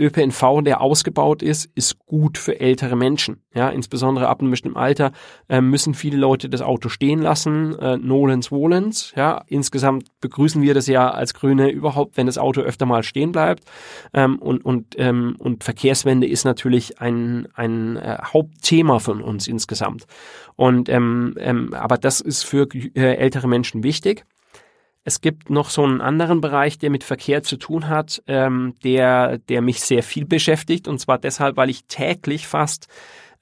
[0.00, 3.42] ÖPNV, der ausgebaut ist, ist gut für ältere Menschen.
[3.54, 5.12] Ja, insbesondere ab einem bestimmten Alter
[5.48, 7.78] äh, müssen viele Leute das Auto stehen lassen.
[7.78, 9.12] Äh, Nolens Wohlens.
[9.14, 13.30] Ja, insgesamt begrüßen wir das ja als Grüne überhaupt, wenn das Auto öfter mal stehen
[13.32, 13.64] bleibt.
[14.12, 20.06] Ähm, und und ähm, und Verkehrswende ist natürlich ein ein äh, Hauptthema von uns insgesamt.
[20.56, 24.24] Und ähm, ähm, aber das ist für äh, ältere Menschen wichtig.
[25.04, 29.36] Es gibt noch so einen anderen Bereich, der mit Verkehr zu tun hat, ähm, der,
[29.36, 30.88] der mich sehr viel beschäftigt.
[30.88, 32.88] Und zwar deshalb, weil ich täglich fast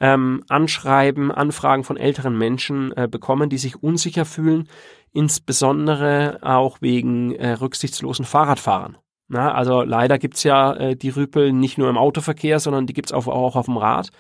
[0.01, 4.69] ähm, Anschreiben, Anfragen von älteren Menschen äh, bekomme, die sich unsicher fühlen,
[5.13, 8.99] insbesondere auch wegen äh, rücksichtslosen Fahrradfahrern.
[9.33, 13.13] Na, also leider gibt's ja äh, die Rüpel nicht nur im Autoverkehr, sondern die gibt's
[13.13, 14.11] auch, auch auf dem Rad.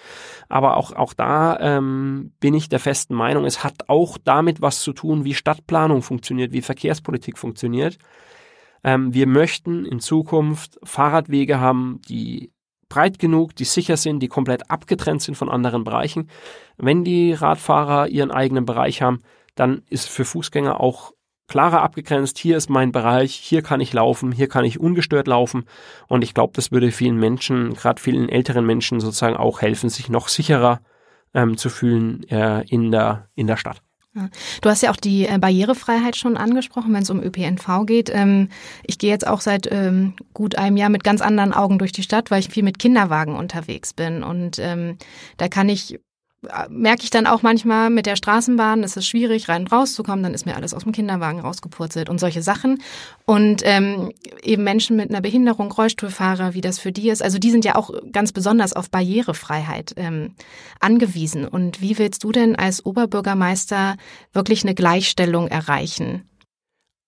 [0.48, 4.80] Aber auch, auch da ähm, bin ich der festen Meinung, es hat auch damit was
[4.80, 7.98] zu tun, wie Stadtplanung funktioniert, wie Verkehrspolitik funktioniert.
[8.84, 12.50] Ähm, wir möchten in Zukunft Fahrradwege haben, die
[12.88, 16.30] breit genug, die sicher sind, die komplett abgetrennt sind von anderen Bereichen.
[16.78, 19.20] Wenn die Radfahrer ihren eigenen Bereich haben,
[19.56, 21.12] dann ist für Fußgänger auch
[21.52, 25.66] klarer abgegrenzt, hier ist mein Bereich, hier kann ich laufen, hier kann ich ungestört laufen.
[26.08, 30.08] Und ich glaube, das würde vielen Menschen, gerade vielen älteren Menschen sozusagen auch helfen, sich
[30.08, 30.80] noch sicherer
[31.34, 33.82] ähm, zu fühlen äh, in, der, in der Stadt.
[34.62, 38.08] Du hast ja auch die äh, Barrierefreiheit schon angesprochen, wenn es um ÖPNV geht.
[38.08, 38.48] Ähm,
[38.82, 42.02] ich gehe jetzt auch seit ähm, gut einem Jahr mit ganz anderen Augen durch die
[42.02, 44.22] Stadt, weil ich viel mit Kinderwagen unterwegs bin.
[44.22, 44.96] Und ähm,
[45.36, 45.98] da kann ich
[46.68, 50.34] merke ich dann auch manchmal mit der Straßenbahn, ist es schwierig, rein und rauszukommen, dann
[50.34, 52.82] ist mir alles aus dem Kinderwagen rausgepurzelt und solche Sachen.
[53.24, 57.50] Und ähm, eben Menschen mit einer Behinderung, Rollstuhlfahrer, wie das für die ist, also die
[57.50, 60.34] sind ja auch ganz besonders auf Barrierefreiheit ähm,
[60.80, 61.46] angewiesen.
[61.46, 63.96] Und wie willst du denn als Oberbürgermeister
[64.32, 66.28] wirklich eine Gleichstellung erreichen?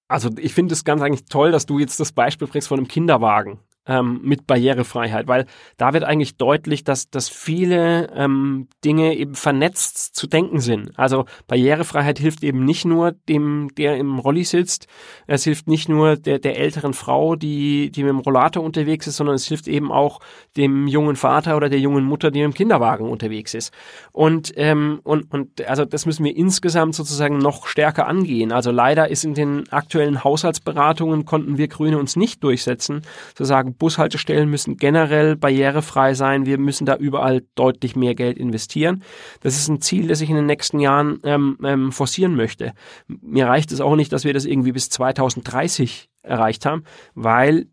[0.07, 2.89] Also ich finde es ganz eigentlich toll, dass du jetzt das Beispiel bringst von einem
[2.89, 9.35] Kinderwagen ähm, mit Barrierefreiheit, weil da wird eigentlich deutlich, dass, dass viele ähm, Dinge eben
[9.35, 10.99] vernetzt zu denken sind.
[10.99, 14.87] Also Barrierefreiheit hilft eben nicht nur dem, der im Rolli sitzt,
[15.27, 19.17] es hilft nicht nur der, der älteren Frau, die, die mit dem Rollator unterwegs ist,
[19.17, 20.21] sondern es hilft eben auch
[20.57, 23.73] dem jungen Vater oder der jungen Mutter, die im Kinderwagen unterwegs ist.
[24.13, 28.53] Und, ähm, und, und also das müssen wir insgesamt sozusagen noch stärker angehen.
[28.53, 33.03] Also leider ist in den aktuellen Haushaltsberatungen konnten wir Grüne uns nicht durchsetzen,
[33.35, 36.47] zu sagen, Bushaltestellen müssen generell barrierefrei sein.
[36.47, 39.03] Wir müssen da überall deutlich mehr Geld investieren.
[39.41, 42.73] Das ist ein Ziel, das ich in den nächsten Jahren ähm, ähm, forcieren möchte.
[43.07, 46.85] Mir reicht es auch nicht, dass wir das irgendwie bis 2030 erreicht haben,
[47.15, 47.67] weil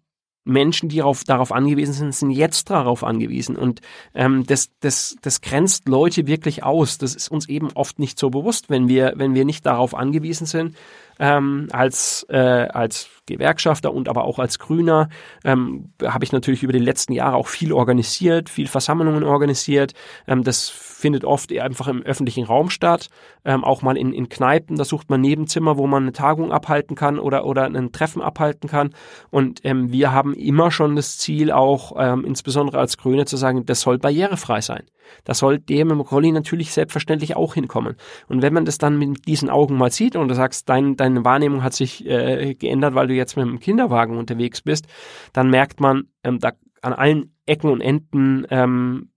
[0.43, 3.55] Menschen, die darauf, darauf angewiesen sind, sind jetzt darauf angewiesen.
[3.55, 3.81] Und
[4.15, 6.97] ähm, das, das, das grenzt Leute wirklich aus.
[6.97, 10.47] Das ist uns eben oft nicht so bewusst, wenn wir, wenn wir nicht darauf angewiesen
[10.47, 10.75] sind,
[11.19, 15.09] ähm, als, äh, als Gewerkschafter und aber auch als Grüner
[15.43, 19.93] ähm, habe ich natürlich über die letzten Jahre auch viel organisiert, viel Versammlungen organisiert.
[20.27, 23.09] Ähm, das findet oft einfach im öffentlichen Raum statt,
[23.45, 24.77] ähm, auch mal in, in Kneipen.
[24.77, 28.69] Da sucht man Nebenzimmer, wo man eine Tagung abhalten kann oder, oder ein Treffen abhalten
[28.69, 28.93] kann.
[29.29, 33.65] Und ähm, wir haben immer schon das Ziel, auch ähm, insbesondere als Grüne, zu sagen,
[33.65, 34.83] das soll barrierefrei sein.
[35.23, 37.95] Da soll dem Rolli natürlich selbstverständlich auch hinkommen.
[38.27, 41.23] Und wenn man das dann mit diesen Augen mal sieht und du sagst, dein, deine
[41.25, 44.87] Wahrnehmung hat sich äh, geändert, weil du jetzt mit dem Kinderwagen unterwegs bist,
[45.33, 49.11] dann merkt man, ähm, da an allen Ecken und Enden ähm,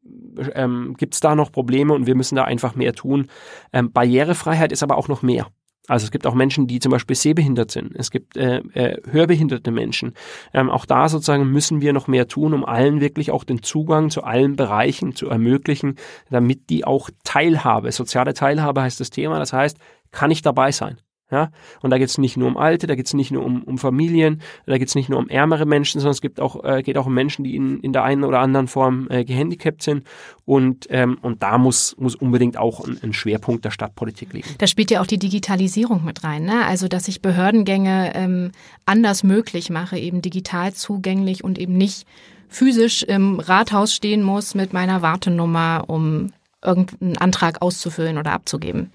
[0.55, 3.29] ähm, gibt es da noch Probleme und wir müssen da einfach mehr tun.
[3.73, 5.47] Ähm, Barrierefreiheit ist aber auch noch mehr.
[5.87, 7.95] Also es gibt auch Menschen, die zum Beispiel sehbehindert sind.
[7.95, 10.15] Es gibt äh, äh, hörbehinderte Menschen.
[10.55, 14.09] Ähm, auch da sozusagen müssen wir noch mehr tun, um allen wirklich auch den Zugang
[14.09, 15.97] zu allen Bereichen zu ermöglichen,
[16.31, 19.39] damit die auch Teilhabe, soziale Teilhabe heißt das Thema.
[19.39, 19.79] Das heißt,
[20.11, 20.99] kann ich dabei sein?
[21.31, 21.51] Ja?
[21.81, 23.79] Und da geht es nicht nur um Alte, da geht es nicht nur um, um
[23.79, 26.99] Familien, da geht es nicht nur um ärmere Menschen, sondern es gibt auch, äh, geht
[26.99, 30.07] auch um Menschen, die in, in der einen oder anderen Form äh, gehandicapt sind.
[30.45, 34.49] Und, ähm, und da muss, muss unbedingt auch ein, ein Schwerpunkt der Stadtpolitik liegen.
[34.59, 36.67] Da spielt ja auch die Digitalisierung mit rein, ne?
[36.67, 38.53] Also dass ich Behördengänge ähm,
[38.85, 42.07] anders möglich mache, eben digital zugänglich und eben nicht
[42.49, 46.33] physisch im Rathaus stehen muss mit meiner Wartenummer, um
[46.63, 48.91] irgendeinen Antrag auszufüllen oder abzugeben.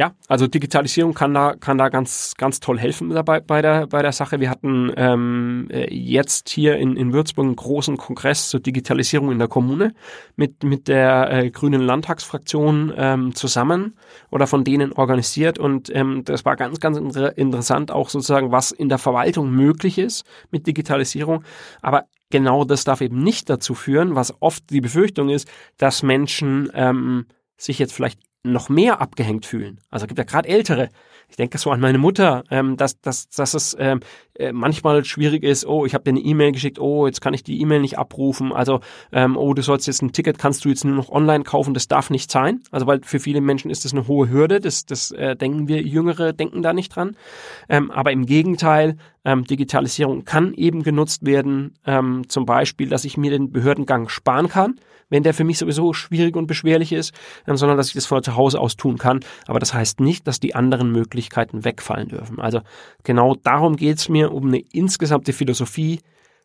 [0.00, 4.00] Ja, also Digitalisierung kann da kann da ganz ganz toll helfen dabei bei der bei
[4.00, 4.38] der Sache.
[4.38, 9.40] Wir hatten ähm, äh, jetzt hier in, in Würzburg einen großen Kongress zur Digitalisierung in
[9.40, 9.94] der Kommune
[10.36, 13.94] mit mit der äh, Grünen Landtagsfraktion ähm, zusammen
[14.30, 18.70] oder von denen organisiert und ähm, das war ganz ganz inter interessant auch sozusagen was
[18.70, 21.42] in der Verwaltung möglich ist mit Digitalisierung.
[21.82, 26.70] Aber genau das darf eben nicht dazu führen, was oft die Befürchtung ist, dass Menschen
[26.72, 29.80] ähm, sich jetzt vielleicht noch mehr abgehängt fühlen.
[29.90, 30.90] Also gibt ja gerade Ältere.
[31.28, 34.00] Ich denke so an meine Mutter, ähm, dass, dass, dass es ähm,
[34.38, 37.42] äh, manchmal schwierig ist, oh, ich habe dir eine E-Mail geschickt, oh, jetzt kann ich
[37.42, 38.52] die E-Mail nicht abrufen.
[38.52, 38.80] Also,
[39.12, 41.88] ähm, oh, du sollst jetzt ein Ticket, kannst du jetzt nur noch online kaufen, das
[41.88, 42.62] darf nicht sein.
[42.70, 45.82] Also, weil für viele Menschen ist das eine hohe Hürde, das, das äh, denken wir,
[45.82, 47.16] Jüngere denken da nicht dran.
[47.68, 53.16] Ähm, aber im Gegenteil, ähm, Digitalisierung kann eben genutzt werden, ähm, zum Beispiel, dass ich
[53.16, 54.78] mir den Behördengang sparen kann
[55.10, 57.12] wenn der für mich sowieso schwierig und beschwerlich ist,
[57.46, 59.20] ähm, sondern dass ich das von zu Hause aus tun kann.
[59.46, 62.40] Aber das heißt nicht, dass die anderen Möglichkeiten wegfallen dürfen.
[62.40, 62.60] Also
[63.04, 66.00] genau darum geht es um eine insgesamte Philosophie,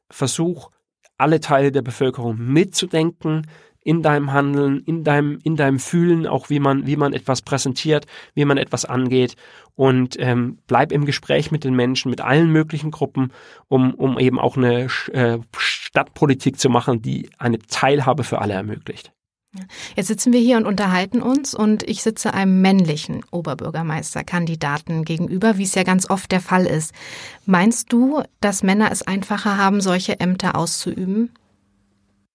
[0.10, 0.70] Versuch,
[1.18, 3.48] alle Teile der Bevölkerung mitzudenken,
[3.84, 8.06] in deinem Handeln, in deinem, in deinem Fühlen, auch wie man, wie man etwas präsentiert,
[8.34, 9.36] wie man etwas angeht.
[9.76, 13.32] Und ähm, bleib im Gespräch mit den Menschen, mit allen möglichen Gruppen,
[13.68, 19.12] um, um eben auch eine äh, Stadtpolitik zu machen, die eine Teilhabe für alle ermöglicht.
[19.96, 25.64] Jetzt sitzen wir hier und unterhalten uns und ich sitze einem männlichen Oberbürgermeisterkandidaten gegenüber, wie
[25.64, 26.94] es ja ganz oft der Fall ist.
[27.46, 31.30] Meinst du, dass Männer es einfacher haben, solche Ämter auszuüben?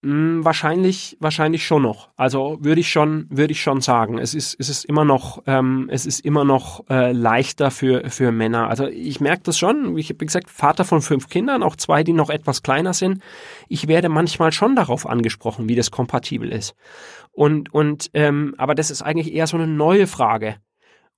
[0.02, 2.10] Mm, wahrscheinlich, wahrscheinlich schon noch.
[2.16, 4.18] Also würde ich schon, würde ich schon sagen.
[4.18, 8.30] Es ist, es ist immer noch, ähm, es ist immer noch äh, leichter für für
[8.30, 8.68] Männer.
[8.68, 9.98] Also ich merke das schon.
[9.98, 13.22] Ich habe gesagt, Vater von fünf Kindern, auch zwei, die noch etwas kleiner sind.
[13.68, 16.76] Ich werde manchmal schon darauf angesprochen, wie das kompatibel ist.
[17.32, 20.56] Und und ähm, aber das ist eigentlich eher so eine neue Frage.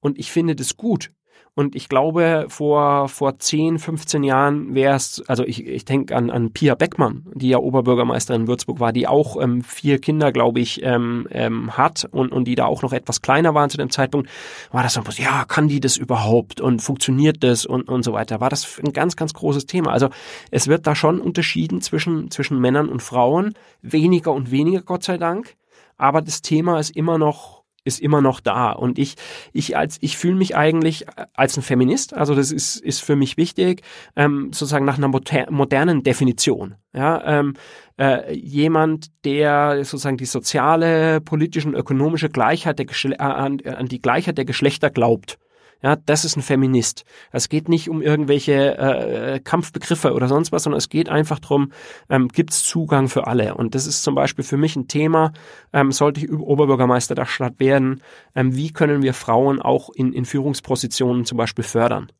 [0.00, 1.10] Und ich finde das gut.
[1.54, 6.30] Und ich glaube, vor, vor 10, 15 Jahren wäre es, also ich, ich denke an,
[6.30, 10.60] an Pia Beckmann, die ja Oberbürgermeisterin in Würzburg war, die auch ähm, vier Kinder, glaube
[10.60, 13.90] ich, ähm, ähm, hat und, und die da auch noch etwas kleiner waren zu dem
[13.90, 14.30] Zeitpunkt,
[14.70, 18.40] war das so, ja, kann die das überhaupt und funktioniert das und, und so weiter.
[18.40, 19.90] War das ein ganz, ganz großes Thema.
[19.90, 20.08] Also
[20.50, 25.18] es wird da schon unterschieden zwischen, zwischen Männern und Frauen, weniger und weniger, Gott sei
[25.18, 25.56] Dank.
[25.96, 28.72] Aber das Thema ist immer noch ist immer noch da.
[28.72, 29.16] Und ich
[29.52, 32.14] ich als ich fühle mich eigentlich als ein Feminist.
[32.14, 33.82] Also das ist ist für mich wichtig
[34.16, 36.74] ähm, sozusagen nach einer modernen Definition.
[36.92, 37.54] Ja ähm,
[37.98, 43.86] äh, jemand der sozusagen die soziale politische und ökonomische Gleichheit der Geschle äh, an, an
[43.86, 45.38] die Gleichheit der Geschlechter glaubt
[45.82, 47.04] ja, das ist ein Feminist.
[47.32, 51.72] Es geht nicht um irgendwelche äh, Kampfbegriffe oder sonst was, sondern es geht einfach drum,
[52.08, 53.54] ähm, gibt es Zugang für alle.
[53.54, 55.32] Und das ist zum Beispiel für mich ein Thema,
[55.72, 58.02] ähm, sollte ich Oberbürgermeister der Stadt werden,
[58.34, 62.10] ähm, wie können wir Frauen auch in, in Führungspositionen zum Beispiel fördern?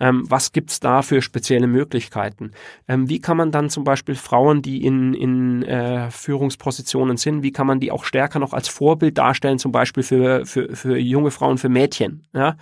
[0.00, 2.52] Ähm, was gibt's da für spezielle Möglichkeiten?
[2.86, 7.52] Ähm, wie kann man dann zum Beispiel Frauen, die in, in äh, Führungspositionen sind, wie
[7.52, 11.30] kann man die auch stärker noch als Vorbild darstellen, zum Beispiel für, für, für junge
[11.30, 12.56] Frauen, für Mädchen, ja?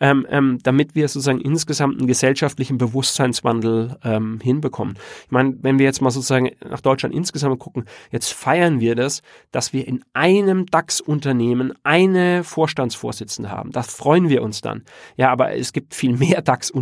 [0.00, 4.96] Ähm, ähm, damit wir sozusagen insgesamt einen gesellschaftlichen Bewusstseinswandel ähm, hinbekommen.
[5.26, 9.22] Ich meine, wenn wir jetzt mal sozusagen nach Deutschland insgesamt gucken, jetzt feiern wir das,
[9.50, 13.72] dass wir in einem DAX-Unternehmen eine Vorstandsvorsitzende haben.
[13.72, 14.82] Das freuen wir uns dann.
[15.16, 16.77] Ja, aber es gibt viel mehr DAX-Unternehmen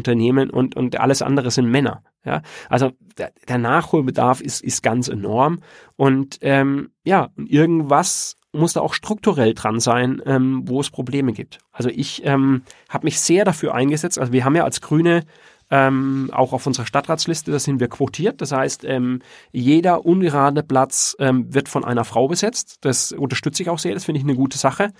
[0.50, 2.02] und, und alles andere sind Männer.
[2.24, 5.60] Ja, also der, der Nachholbedarf ist, ist ganz enorm
[5.94, 11.58] und ähm, ja, irgendwas muss da auch strukturell dran sein, ähm, wo es Probleme gibt.
[11.72, 14.18] Also ich ähm, habe mich sehr dafür eingesetzt.
[14.18, 15.24] Also wir haben ja als Grüne
[15.70, 18.40] ähm, auch auf unserer Stadtratsliste, da sind wir quotiert.
[18.40, 19.20] Das heißt, ähm,
[19.52, 22.78] jeder ungerade Platz ähm, wird von einer Frau besetzt.
[22.82, 24.92] Das unterstütze ich auch sehr, das finde ich eine gute Sache.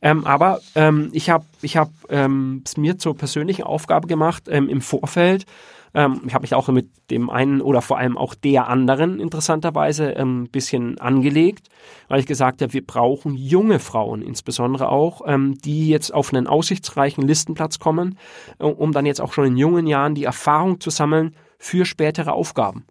[0.00, 4.68] Ähm, aber ähm, ich habe ich hab, ähm, es mir zur persönlichen Aufgabe gemacht, ähm,
[4.68, 5.44] im Vorfeld
[5.94, 10.16] ähm, ich habe mich auch mit dem einen oder vor allem auch der anderen interessanterweise
[10.16, 11.68] ein ähm, bisschen angelegt,
[12.08, 16.46] weil ich gesagt habe, wir brauchen junge Frauen, insbesondere auch, ähm, die jetzt auf einen
[16.46, 18.18] aussichtsreichen Listenplatz kommen,
[18.58, 22.32] äh, um dann jetzt auch schon in jungen Jahren die Erfahrung zu sammeln für spätere
[22.32, 22.84] Aufgaben.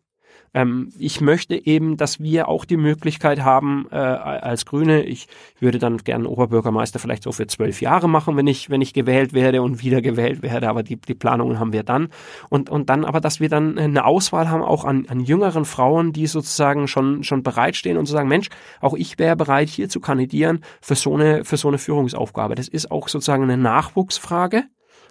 [0.53, 5.27] Ähm, ich möchte eben, dass wir auch die Möglichkeit haben, äh, als Grüne, ich
[5.59, 9.33] würde dann gerne Oberbürgermeister vielleicht so für zwölf Jahre machen, wenn ich, wenn ich gewählt
[9.33, 12.09] werde und wieder gewählt werde, aber die, die Planungen haben wir dann.
[12.49, 16.13] Und, und dann aber, dass wir dann eine Auswahl haben, auch an, an jüngeren Frauen,
[16.13, 18.49] die sozusagen schon, schon bereitstehen und zu sagen, Mensch,
[18.81, 22.55] auch ich wäre bereit, hier zu kandidieren für so eine, für so eine Führungsaufgabe.
[22.55, 24.63] Das ist auch sozusagen eine Nachwuchsfrage.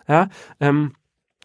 [0.09, 0.29] Ja,
[0.59, 0.95] ähm,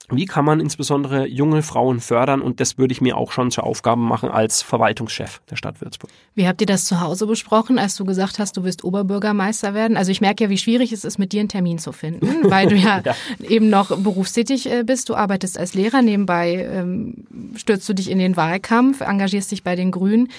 [0.09, 2.41] wie kann man insbesondere junge Frauen fördern?
[2.41, 6.09] Und das würde ich mir auch schon zur Aufgabe machen als Verwaltungschef der Stadt Würzburg.
[6.33, 9.97] Wie habt ihr das zu Hause besprochen, als du gesagt hast, du willst Oberbürgermeister werden?
[9.97, 12.67] Also ich merke ja, wie schwierig es ist, mit dir einen Termin zu finden, weil
[12.67, 13.15] du ja, ja.
[13.49, 15.09] eben noch berufstätig äh, bist.
[15.09, 17.25] Du arbeitest als Lehrer, nebenbei ähm,
[17.57, 20.29] stürzt du dich in den Wahlkampf, engagierst dich bei den Grünen.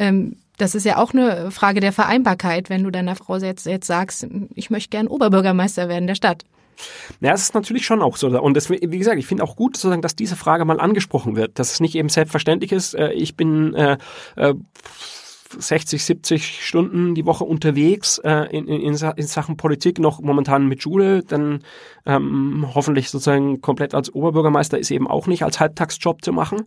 [0.00, 3.86] Ähm, das ist ja auch eine Frage der Vereinbarkeit, wenn du deiner Frau jetzt, jetzt
[3.86, 6.44] sagst, ich möchte gern Oberbürgermeister werden der Stadt.
[7.20, 8.28] Ja, es ist natürlich schon auch so.
[8.28, 11.58] Und das, wie gesagt, ich finde auch gut, sozusagen, dass diese Frage mal angesprochen wird,
[11.58, 12.94] dass es nicht eben selbstverständlich ist.
[12.94, 13.98] Äh, ich bin äh,
[14.36, 14.54] äh,
[15.58, 20.82] 60, 70 Stunden die Woche unterwegs äh, in, in, in Sachen Politik, noch momentan mit
[20.82, 21.62] Schule, dann
[22.06, 26.62] ähm, hoffentlich sozusagen komplett als Oberbürgermeister ist eben auch nicht als Halbtagsjob zu machen,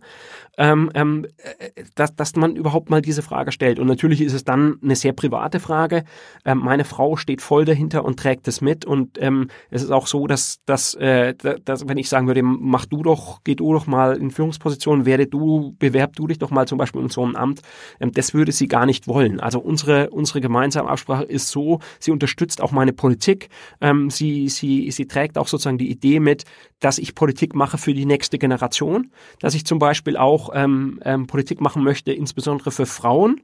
[0.58, 3.78] ähm, ähm, äh, dass, dass man überhaupt mal diese Frage stellt.
[3.78, 6.04] Und natürlich ist es dann eine sehr private Frage.
[6.44, 8.84] Ähm, meine Frau steht voll dahinter und trägt es mit.
[8.84, 12.86] Und ähm, es ist auch so, dass, dass, äh, dass wenn ich sagen würde, mach
[12.86, 16.66] du doch, geh du doch mal in Führungsposition, werde du, bewerb du dich doch mal
[16.66, 17.60] zum Beispiel in so einem Amt,
[18.00, 19.40] ähm, das würde sie gar nicht wollen.
[19.40, 23.48] Also unsere, unsere gemeinsame Absprache ist so, sie unterstützt auch meine Politik,
[23.80, 26.44] ähm, sie, sie, sie trägt auch sozusagen die Idee mit,
[26.78, 29.10] dass ich Politik mache für die nächste Generation,
[29.40, 33.40] dass ich zum Beispiel auch ähm, ähm, Politik machen möchte, insbesondere für Frauen,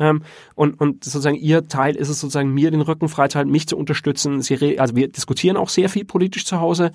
[0.00, 0.22] ähm,
[0.56, 4.42] und, und sozusagen ihr Teil ist es sozusagen, mir den Rücken freizuhalten, mich zu unterstützen.
[4.42, 6.90] Sie also wir diskutieren auch sehr viel politisch zu Hause.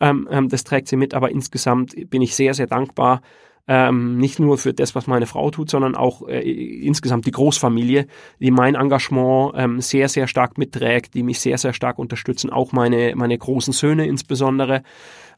[0.00, 3.20] Ähm, ähm, das trägt sie mit, aber insgesamt bin ich sehr, sehr dankbar,
[3.68, 8.06] ähm, nicht nur für das, was meine Frau tut, sondern auch äh, insgesamt die Großfamilie,
[8.40, 12.72] die mein Engagement ähm, sehr, sehr stark mitträgt, die mich sehr, sehr stark unterstützen, auch
[12.72, 14.82] meine, meine großen Söhne insbesondere.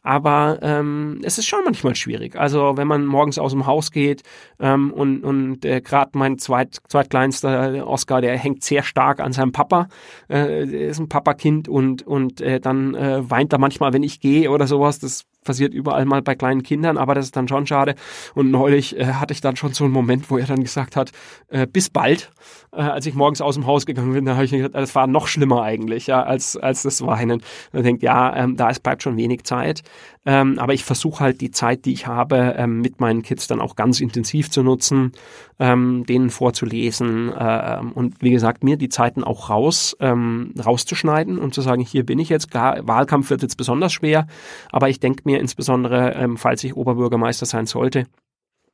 [0.02, 2.36] Aber ähm, es ist schon manchmal schwierig.
[2.36, 4.22] Also wenn man morgens aus dem Haus geht
[4.58, 9.52] ähm, und, und äh, gerade mein zweit, zweitkleinster Oscar, der hängt sehr stark an seinem
[9.52, 9.88] Papa,
[10.30, 14.50] äh, ist ein Papakind und, und äh, dann äh, weint er manchmal, wenn ich gehe
[14.50, 15.00] oder sowas.
[15.00, 17.94] Das passiert überall mal bei kleinen Kindern, aber das ist dann schon schade.
[18.35, 21.12] Und neulich äh, hatte ich dann schon so einen Moment, wo er dann gesagt hat,
[21.48, 22.31] äh, bis bald.
[22.72, 25.07] Äh, als ich morgens aus dem Haus gegangen bin, da habe ich gesagt, das war
[25.07, 27.42] noch schlimmer eigentlich, ja, als, als das Weinen.
[27.72, 29.83] Und denkt, ja, ähm, da ist, bleibt schon wenig Zeit.
[30.26, 33.61] Ähm, aber ich versuche halt die Zeit, die ich habe, ähm, mit meinen Kids dann
[33.61, 35.12] auch ganz intensiv zu nutzen,
[35.59, 41.54] ähm, denen vorzulesen äh, und wie gesagt, mir die Zeiten auch raus, ähm, rauszuschneiden und
[41.54, 44.26] zu sagen, hier bin ich jetzt, gar, Wahlkampf wird jetzt besonders schwer,
[44.70, 48.04] aber ich denke mir insbesondere, ähm, falls ich Oberbürgermeister sein sollte,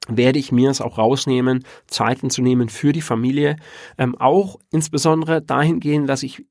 [0.09, 3.57] werde ich mir es auch rausnehmen, Zeiten zu nehmen für die Familie,
[3.99, 6.45] ähm, auch insbesondere dahingehend, dass ich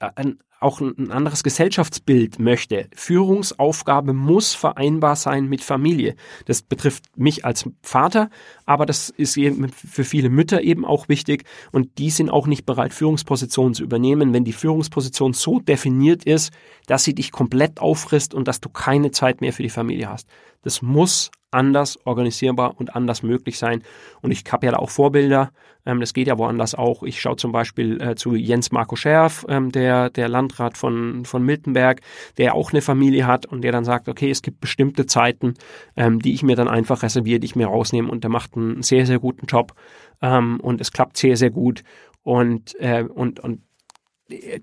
[0.00, 2.88] äh, ein, auch ein anderes Gesellschaftsbild möchte.
[2.94, 6.14] Führungsaufgabe muss vereinbar sein mit Familie.
[6.46, 8.30] Das betrifft mich als Vater,
[8.64, 12.66] aber das ist eben für viele Mütter eben auch wichtig und die sind auch nicht
[12.66, 16.52] bereit, Führungspositionen zu übernehmen, wenn die Führungsposition so definiert ist,
[16.86, 20.28] dass sie dich komplett auffrisst und dass du keine Zeit mehr für die Familie hast.
[20.62, 23.82] Das muss anders organisierbar und anders möglich sein.
[24.22, 25.52] Und ich habe ja da auch Vorbilder.
[25.84, 27.02] Ähm, das geht ja woanders auch.
[27.02, 31.44] Ich schaue zum Beispiel äh, zu Jens Marco Scherf, ähm, der, der Landrat von, von
[31.44, 32.00] Miltenberg,
[32.38, 35.54] der auch eine Familie hat und der dann sagt, okay, es gibt bestimmte Zeiten,
[35.96, 38.82] ähm, die ich mir dann einfach reserviere, die ich mir rausnehme und der macht einen
[38.82, 39.74] sehr, sehr guten Job.
[40.22, 41.82] Ähm, und es klappt sehr, sehr gut.
[42.22, 43.62] Und, äh, und, und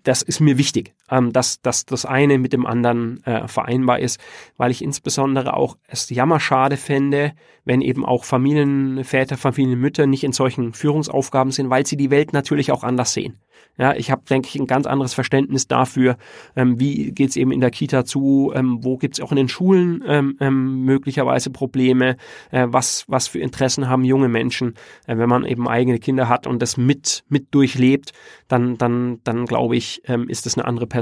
[0.03, 4.19] das ist mir wichtig, ähm, dass, dass das eine mit dem anderen äh, vereinbar ist,
[4.57, 7.33] weil ich insbesondere auch es jammerschade fände,
[7.65, 12.71] wenn eben auch Familienväter, Familienmütter nicht in solchen Führungsaufgaben sind, weil sie die Welt natürlich
[12.71, 13.39] auch anders sehen.
[13.79, 16.17] Ja, ich habe, denke ich, ein ganz anderes Verständnis dafür,
[16.57, 20.03] ähm, wie geht's eben in der Kita zu, ähm, wo gibt's auch in den Schulen
[20.05, 22.17] ähm, ähm, möglicherweise Probleme,
[22.51, 24.73] äh, was, was für Interessen haben junge Menschen,
[25.07, 28.11] äh, wenn man eben eigene Kinder hat und das mit, mit durchlebt,
[28.49, 30.98] dann, dann, dann glaube ich, ähm, ist das eine andere Perspektive.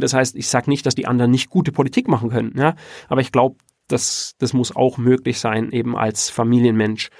[0.00, 2.74] Das heißt, ich sage nicht, dass die anderen nicht gute Politik machen können, ja,
[3.08, 3.56] aber ich glaube,
[3.88, 7.10] das, das muss auch möglich sein, eben als Familienmensch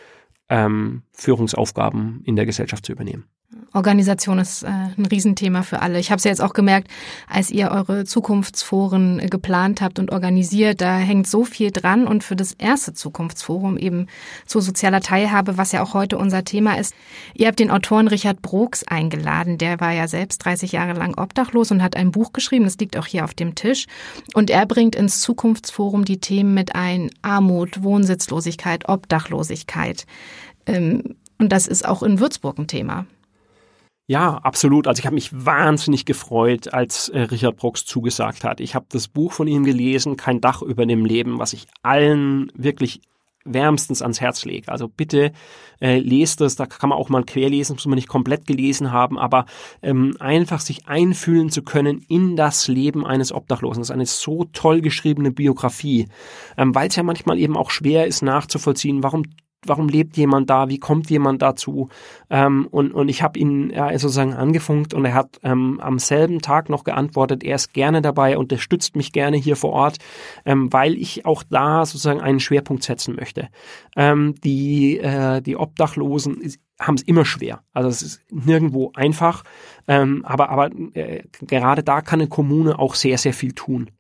[0.49, 3.25] ähm, Führungsaufgaben in der Gesellschaft zu übernehmen.
[3.73, 5.99] Organisation ist äh, ein Riesenthema für alle.
[5.99, 6.89] Ich habe es ja jetzt auch gemerkt,
[7.29, 12.07] als ihr eure Zukunftsforen äh, geplant habt und organisiert, da hängt so viel dran.
[12.07, 14.07] Und für das erste Zukunftsforum eben
[14.47, 16.95] zu sozialer Teilhabe, was ja auch heute unser Thema ist,
[17.35, 19.59] ihr habt den Autoren Richard Brooks eingeladen.
[19.59, 22.97] Der war ja selbst 30 Jahre lang obdachlos und hat ein Buch geschrieben, das liegt
[22.97, 23.87] auch hier auf dem Tisch.
[24.35, 30.07] Und er bringt ins Zukunftsforum die Themen mit ein Armut, Wohnsitzlosigkeit, Obdachlosigkeit.
[30.67, 33.07] Ähm, und das ist auch in Würzburg ein Thema.
[34.07, 34.87] Ja, absolut.
[34.87, 38.61] Also ich habe mich wahnsinnig gefreut, als äh, Richard Brooks zugesagt hat.
[38.61, 42.53] Ich habe das Buch von ihm gelesen, Kein Dach über dem Leben, was ich allen
[42.55, 43.01] wirklich
[43.45, 44.71] wärmstens ans Herz lege.
[44.71, 45.33] Also bitte
[45.81, 49.19] äh, lest es, da kann man auch mal querlesen, muss man nicht komplett gelesen haben,
[49.19, 49.47] aber
[49.83, 53.81] ähm, einfach sich einfühlen zu können in das Leben eines Obdachlosen.
[53.81, 56.09] Das ist eine so toll geschriebene Biografie,
[56.57, 59.25] ähm, weil es ja manchmal eben auch schwer ist nachzuvollziehen, warum
[59.67, 61.89] warum lebt jemand da, wie kommt jemand dazu?
[62.31, 66.41] Ähm, und, und ich habe ihn ja, sozusagen angefunkt und er hat ähm, am selben
[66.41, 69.99] Tag noch geantwortet, er ist gerne dabei, unterstützt mich gerne hier vor Ort,
[70.45, 73.49] ähm, weil ich auch da sozusagen einen Schwerpunkt setzen möchte.
[73.97, 76.41] Ähm, die, äh, die Obdachlosen
[76.81, 77.63] haben es immer schwer.
[77.73, 79.45] Also es ist nirgendwo einfach,
[79.87, 83.91] ähm, aber, aber äh, gerade da kann eine Kommune auch sehr, sehr viel tun.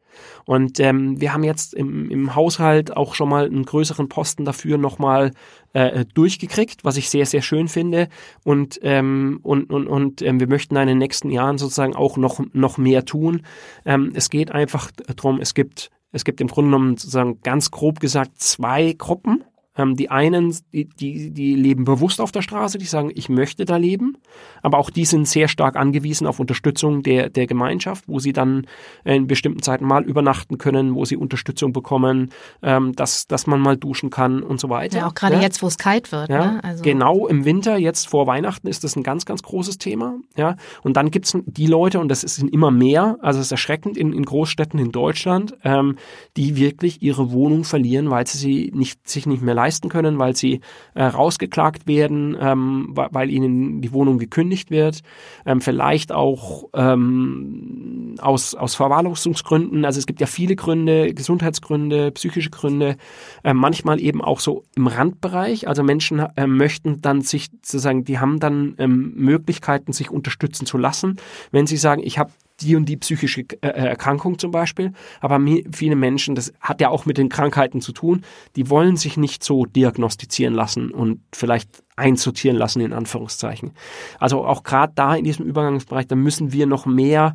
[0.44, 4.78] Und ähm, wir haben jetzt im, im Haushalt auch schon mal einen größeren Posten dafür
[4.78, 5.32] nochmal
[5.72, 8.08] äh, durchgekriegt, was ich sehr, sehr schön finde.
[8.44, 12.40] Und, ähm, und, und, und ähm, wir möchten in den nächsten Jahren sozusagen auch noch,
[12.52, 13.42] noch mehr tun.
[13.84, 18.00] Ähm, es geht einfach darum, es gibt, es gibt im Grunde genommen sozusagen ganz grob
[18.00, 19.44] gesagt zwei Gruppen
[19.76, 23.64] ähm, die einen, die, die, die leben bewusst auf der Straße, die sagen, ich möchte
[23.64, 24.16] da leben,
[24.62, 28.66] aber auch die sind sehr stark angewiesen auf Unterstützung der, der Gemeinschaft, wo sie dann
[29.04, 32.30] in bestimmten Zeiten mal übernachten können, wo sie Unterstützung bekommen,
[32.62, 34.98] ähm, dass, dass man mal duschen kann und so weiter.
[34.98, 35.42] Ja, auch gerade ja.
[35.42, 36.28] jetzt, wo es kalt wird.
[36.30, 36.64] Ja, ne?
[36.64, 36.82] also.
[36.82, 40.18] Genau im Winter, jetzt vor Weihnachten ist das ein ganz, ganz großes Thema.
[40.36, 43.96] Ja, und dann gibt's die Leute, und das sind immer mehr, also es ist erschreckend
[43.96, 45.96] in, in Großstädten in Deutschland, ähm,
[46.36, 50.18] die wirklich ihre Wohnung verlieren, weil sie sie nicht, sich nicht mehr leisten leisten können,
[50.18, 50.60] weil sie
[50.94, 55.00] äh, rausgeklagt werden, ähm, weil ihnen die Wohnung gekündigt wird,
[55.46, 59.84] ähm, vielleicht auch ähm, aus, aus Verwahrlosungsgründen.
[59.84, 62.96] Also es gibt ja viele Gründe, Gesundheitsgründe, psychische Gründe,
[63.42, 65.66] äh, manchmal eben auch so im Randbereich.
[65.66, 70.76] Also Menschen äh, möchten dann sich sozusagen, die haben dann ähm, Möglichkeiten, sich unterstützen zu
[70.76, 71.16] lassen,
[71.52, 72.30] wenn sie sagen, ich habe
[72.60, 74.92] die und die psychische äh, äh, Erkrankung zum Beispiel.
[75.20, 75.40] Aber
[75.72, 78.22] viele Menschen, das hat ja auch mit den Krankheiten zu tun,
[78.56, 83.72] die wollen sich nicht so diagnostizieren lassen und vielleicht einsortieren lassen, in Anführungszeichen.
[84.18, 87.34] Also auch gerade da in diesem Übergangsbereich, da müssen wir noch mehr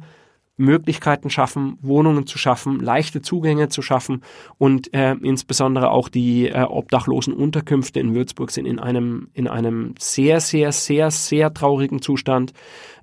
[0.59, 4.21] Möglichkeiten schaffen, Wohnungen zu schaffen, leichte Zugänge zu schaffen
[4.57, 9.95] und äh, insbesondere auch die äh, obdachlosen Unterkünfte in Würzburg sind in einem, in einem
[9.97, 12.51] sehr, sehr, sehr, sehr traurigen Zustand.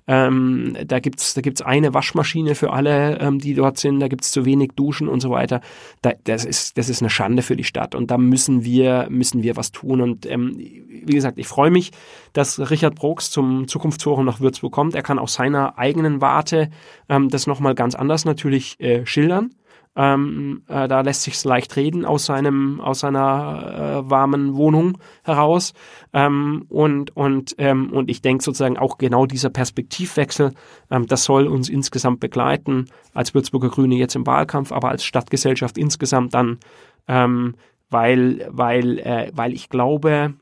[0.07, 3.99] Ähm, da gibt's da gibt's eine Waschmaschine für alle, ähm, die dort sind.
[3.99, 5.61] Da gibt's zu wenig Duschen und so weiter.
[6.01, 9.43] Da, das ist das ist eine Schande für die Stadt und da müssen wir müssen
[9.43, 10.01] wir was tun.
[10.01, 11.91] Und ähm, wie gesagt, ich freue mich,
[12.31, 14.95] dass Richard Brooks zum Zukunftsforum nach Würzburg kommt.
[14.95, 16.69] Er kann aus seiner eigenen Warte
[17.09, 19.51] ähm, das nochmal ganz anders natürlich äh, schildern.
[19.99, 25.73] Ähm, äh, da lässt sich's leicht reden aus seinem aus seiner äh, warmen Wohnung heraus
[26.13, 30.53] ähm, und und ähm, und ich denke sozusagen auch genau dieser Perspektivwechsel,
[30.91, 32.85] ähm, das soll uns insgesamt begleiten
[33.15, 36.59] als Würzburger Grüne jetzt im Wahlkampf, aber als Stadtgesellschaft insgesamt dann,
[37.07, 37.55] ähm,
[37.89, 40.35] weil weil äh, weil ich glaube,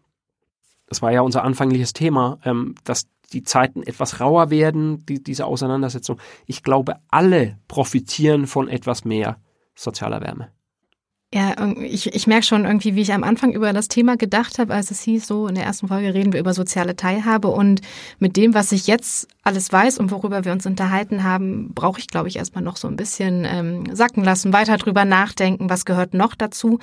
[0.90, 5.46] das war ja unser anfängliches Thema, ähm, dass die Zeiten etwas rauer werden, die, diese
[5.46, 6.20] Auseinandersetzung.
[6.46, 9.38] Ich glaube, alle profitieren von etwas mehr
[9.76, 10.52] sozialer Wärme.
[11.34, 14.74] Ja, ich, ich merke schon irgendwie, wie ich am Anfang über das Thema gedacht habe,
[14.74, 17.82] als es hieß, so in der ersten Folge reden wir über soziale Teilhabe und
[18.20, 22.08] mit dem, was ich jetzt alles weiß und worüber wir uns unterhalten haben, brauche ich,
[22.08, 26.14] glaube ich, erstmal noch so ein bisschen ähm, sacken lassen, weiter drüber nachdenken, was gehört
[26.14, 26.80] noch dazu.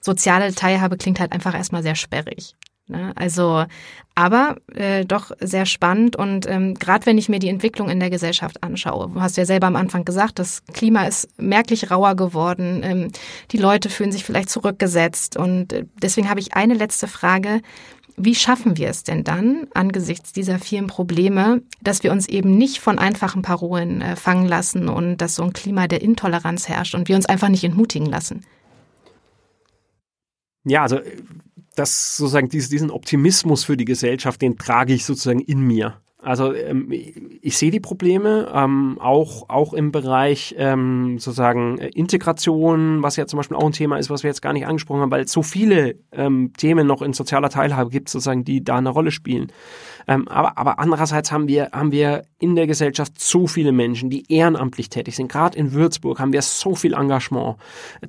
[0.00, 2.54] Soziale Teilhabe klingt halt einfach erstmal sehr sperrig.
[2.88, 3.12] Ne?
[3.16, 3.64] Also,
[4.14, 8.10] aber äh, doch sehr spannend und ähm, gerade wenn ich mir die Entwicklung in der
[8.10, 12.82] Gesellschaft anschaue, du hast ja selber am Anfang gesagt, das Klima ist merklich rauer geworden,
[12.84, 13.12] ähm,
[13.50, 17.60] die Leute fühlen sich vielleicht zurückgesetzt und äh, deswegen habe ich eine letzte Frage.
[18.18, 22.78] Wie schaffen wir es denn dann angesichts dieser vielen Probleme, dass wir uns eben nicht
[22.78, 27.08] von einfachen Parolen äh, fangen lassen und dass so ein Klima der Intoleranz herrscht und
[27.08, 28.46] wir uns einfach nicht entmutigen lassen?
[30.64, 31.00] Ja, also
[31.76, 36.00] das sozusagen diesen Optimismus für die Gesellschaft, den trage ich sozusagen in mir.
[36.26, 43.00] Also ähm, ich sehe die Probleme ähm, auch auch im Bereich ähm, sozusagen äh, Integration,
[43.00, 45.10] was ja zum Beispiel auch ein Thema ist, was wir jetzt gar nicht angesprochen haben,
[45.12, 48.88] weil es so viele ähm, Themen noch in sozialer Teilhabe gibt, sozusagen, die da eine
[48.88, 49.52] Rolle spielen.
[50.06, 54.30] Ähm, aber, aber andererseits haben wir haben wir in der Gesellschaft so viele Menschen, die
[54.32, 55.30] ehrenamtlich tätig sind.
[55.30, 57.56] Gerade in Würzburg haben wir so viel Engagement,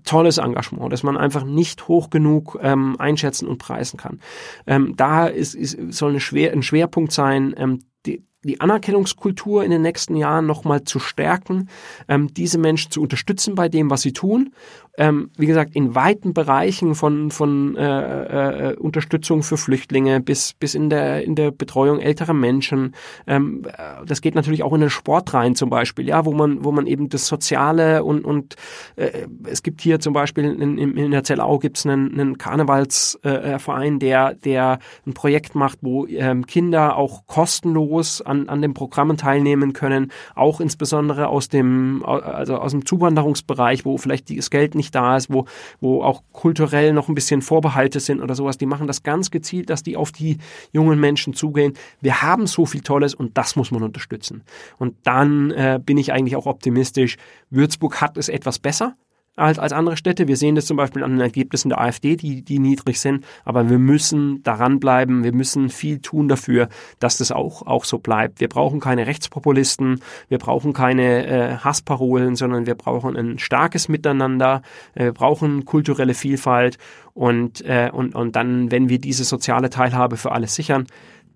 [0.03, 4.19] tolles Engagement, dass man einfach nicht hoch genug ähm, einschätzen und preisen kann.
[4.65, 7.53] Ähm, da ist, ist soll eine schwer, ein Schwerpunkt sein.
[7.57, 11.69] Ähm, die, die Anerkennungskultur in den nächsten Jahren nochmal zu stärken,
[12.07, 14.53] ähm, diese Menschen zu unterstützen bei dem, was sie tun
[14.97, 20.73] ähm, wie gesagt, in weiten Bereichen von, von äh, äh, Unterstützung für Flüchtlinge bis, bis
[20.73, 22.95] in, der, in der Betreuung älterer Menschen.
[23.27, 23.63] Ähm,
[24.05, 26.87] das geht natürlich auch in den Sport rein zum Beispiel, ja, wo man, wo man
[26.87, 28.55] eben das Soziale und, und
[28.95, 32.37] äh, es gibt hier zum Beispiel in, in, in der Zellau gibt es einen, einen
[32.39, 38.73] Karnevalsverein, äh, der, der ein Projekt macht, wo ähm, Kinder auch kostenlos an, an den
[38.73, 44.73] Programmen teilnehmen können, auch insbesondere aus dem, also aus dem Zuwanderungsbereich, wo vielleicht das Geld
[44.73, 45.45] nicht nicht da ist, wo,
[45.81, 48.57] wo auch kulturell noch ein bisschen Vorbehalte sind oder sowas.
[48.57, 50.37] Die machen das ganz gezielt, dass die auf die
[50.71, 51.73] jungen Menschen zugehen.
[52.01, 54.43] Wir haben so viel Tolles und das muss man unterstützen.
[54.77, 57.17] Und dann äh, bin ich eigentlich auch optimistisch.
[57.49, 58.93] Würzburg hat es etwas besser
[59.37, 60.27] als, als andere Städte.
[60.27, 63.25] Wir sehen das zum Beispiel an den Ergebnissen der AfD, die, die niedrig sind.
[63.45, 65.23] Aber wir müssen daran bleiben.
[65.23, 66.69] Wir müssen viel tun dafür,
[66.99, 68.39] dass das auch, auch so bleibt.
[68.39, 70.01] Wir brauchen keine Rechtspopulisten.
[70.27, 74.63] Wir brauchen keine äh, Hassparolen, sondern wir brauchen ein starkes Miteinander.
[74.95, 76.77] Äh, wir brauchen kulturelle Vielfalt.
[77.13, 80.87] Und, äh, und, und dann, wenn wir diese soziale Teilhabe für alle sichern,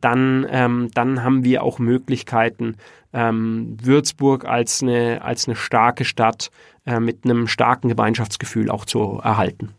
[0.01, 2.75] dann, ähm, dann haben wir auch Möglichkeiten,
[3.13, 6.49] ähm, Würzburg als eine, als eine starke Stadt
[6.85, 9.69] äh, mit einem starken Gemeinschaftsgefühl auch zu erhalten.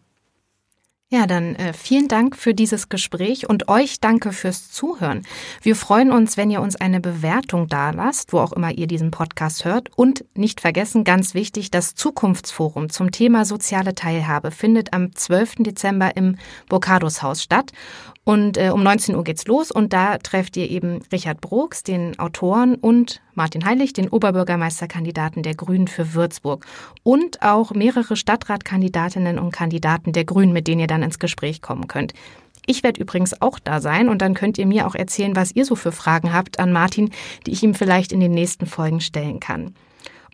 [1.13, 5.27] Ja, dann äh, vielen Dank für dieses Gespräch und euch danke fürs Zuhören.
[5.61, 9.67] Wir freuen uns, wenn ihr uns eine Bewertung dalasst, wo auch immer ihr diesen Podcast
[9.67, 9.91] hört.
[9.95, 15.57] Und nicht vergessen, ganz wichtig, das Zukunftsforum zum Thema soziale Teilhabe findet am 12.
[15.59, 16.39] Dezember im
[16.71, 17.73] Burkados Haus statt.
[18.25, 22.19] Und äh, um 19 Uhr geht's los und da trefft ihr eben Richard Brooks, den
[22.21, 26.67] Autoren, und Martin Heilig, den Oberbürgermeisterkandidaten der Grünen für Würzburg.
[27.03, 31.89] Und auch mehrere Stadtratkandidatinnen und Kandidaten der Grünen, mit denen ihr dann ins Gespräch kommen
[31.89, 32.13] könnt.
[32.67, 35.65] Ich werde übrigens auch da sein und dann könnt ihr mir auch erzählen, was ihr
[35.65, 37.11] so für Fragen habt an Martin,
[37.47, 39.75] die ich ihm vielleicht in den nächsten Folgen stellen kann.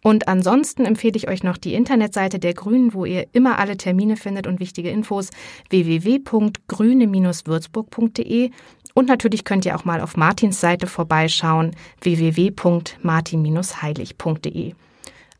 [0.03, 4.16] Und ansonsten empfehle ich euch noch die Internetseite der Grünen, wo ihr immer alle Termine
[4.16, 5.30] findet und wichtige Infos
[5.70, 8.51] www.grüne-würzburg.de
[8.99, 14.74] und natürlich könnt ihr auch mal auf Martins Seite vorbeischauen www.martin-heilig.de.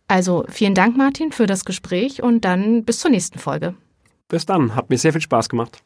[0.07, 3.75] Also vielen Dank Martin für das Gespräch und dann bis zur nächsten Folge.
[4.29, 5.83] Bis dann, hat mir sehr viel Spaß gemacht.